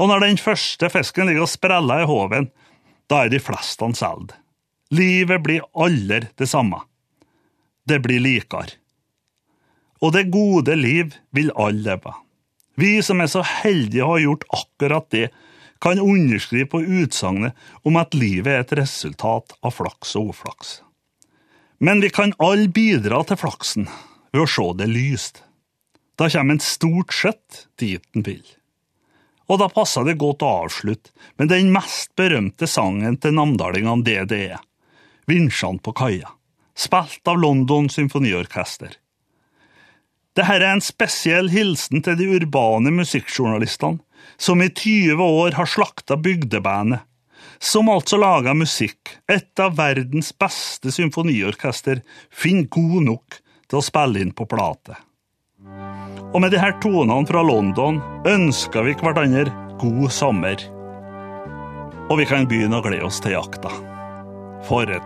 Og 0.00 0.08
når 0.08 0.22
den 0.24 0.38
første 0.40 0.88
fisken 0.90 1.28
ligger 1.28 1.44
og 1.44 1.52
spreller 1.52 2.04
i 2.04 2.08
håven, 2.08 2.48
da 3.10 3.24
er 3.24 3.32
de 3.32 3.42
fleste 3.42 3.90
solgt. 3.98 4.36
Livet 4.92 5.42
blir 5.44 5.66
aldri 5.72 6.26
det 6.38 6.48
samme. 6.48 6.82
Det 7.88 7.98
blir 8.04 8.22
likere. 8.22 8.78
Og 10.02 10.12
det 10.14 10.30
gode 10.34 10.74
liv 10.76 11.14
vil 11.30 11.52
alle 11.56 11.86
leve. 11.86 12.12
Vi 12.76 12.98
som 13.04 13.20
er 13.20 13.30
så 13.30 13.42
heldige 13.46 14.04
å 14.04 14.14
ha 14.14 14.20
gjort 14.22 14.46
akkurat 14.52 15.08
det, 15.14 15.28
kan 15.82 15.98
underskrive 15.98 16.66
på 16.70 16.80
utsagnet 16.82 17.58
om 17.82 17.98
at 17.98 18.14
livet 18.14 18.52
er 18.52 18.62
et 18.62 18.74
resultat 18.78 19.54
av 19.66 19.74
flaks 19.74 20.14
og 20.20 20.30
uflaks. 20.30 20.76
Men 21.82 22.00
vi 22.04 22.12
kan 22.14 22.34
alle 22.38 22.68
bidra 22.70 23.24
til 23.26 23.40
flaksen 23.40 23.88
ved 24.30 24.44
å 24.44 24.50
se 24.50 24.66
det 24.78 24.86
lyst. 24.92 25.42
Da 26.14 26.28
kommer 26.30 26.54
en 26.54 26.62
stort 26.62 27.14
sett 27.16 27.64
dit 27.82 28.04
en 28.14 28.22
vil. 28.22 28.44
Og 29.50 29.58
da 29.58 29.66
passer 29.72 30.06
det 30.06 30.20
godt 30.22 30.44
å 30.46 30.52
avslutte 30.62 31.10
med 31.40 31.50
den 31.50 31.72
mest 31.74 32.12
berømte 32.16 32.68
sangen 32.70 33.18
til 33.18 33.34
namdalingene 33.34 34.06
DDE, 34.06 34.60
Vinsjene 35.26 35.82
på 35.82 35.94
kaia, 35.98 36.30
spilt 36.78 37.26
av 37.30 37.42
London 37.42 37.90
Symfoniorkester. 37.90 38.94
Dette 40.32 40.54
er 40.54 40.64
en 40.64 40.80
spesiell 40.82 41.50
hilsen 41.52 42.00
til 42.06 42.16
de 42.18 42.30
urbane 42.38 42.94
musikkjournalistene, 42.94 44.00
som 44.42 44.62
i 44.62 44.68
20 44.68 45.22
år 45.22 45.54
har 45.60 45.70
slakta 45.70 46.18
bygdebandet 46.18 47.06
som 47.62 47.86
altså 47.88 48.18
laga 48.18 48.54
musikk, 48.58 49.12
et 49.30 49.60
av 49.62 49.76
verdens 49.78 50.32
beste 50.34 50.90
symfoniorkester, 50.90 52.00
finner 52.34 52.66
god 52.74 53.06
nok 53.06 53.38
til 53.70 53.78
å 53.78 53.84
spille 53.86 54.18
inn 54.18 54.32
på 54.34 54.48
plate. 54.50 54.96
Og 56.32 56.40
med 56.42 56.56
her 56.58 56.74
tonene 56.82 57.22
fra 57.28 57.42
London 57.46 58.00
ønsker 58.26 58.88
vi 58.88 58.96
hverandre 58.98 59.46
god 59.78 60.10
sommer. 60.10 60.58
Og 62.10 62.18
vi 62.18 62.26
kan 62.26 62.48
begynne 62.50 62.80
å 62.80 62.84
glede 62.84 63.06
oss 63.06 63.22
til 63.22 63.36
jakta. 63.36 63.70
For 64.66 64.90
et 64.90 65.00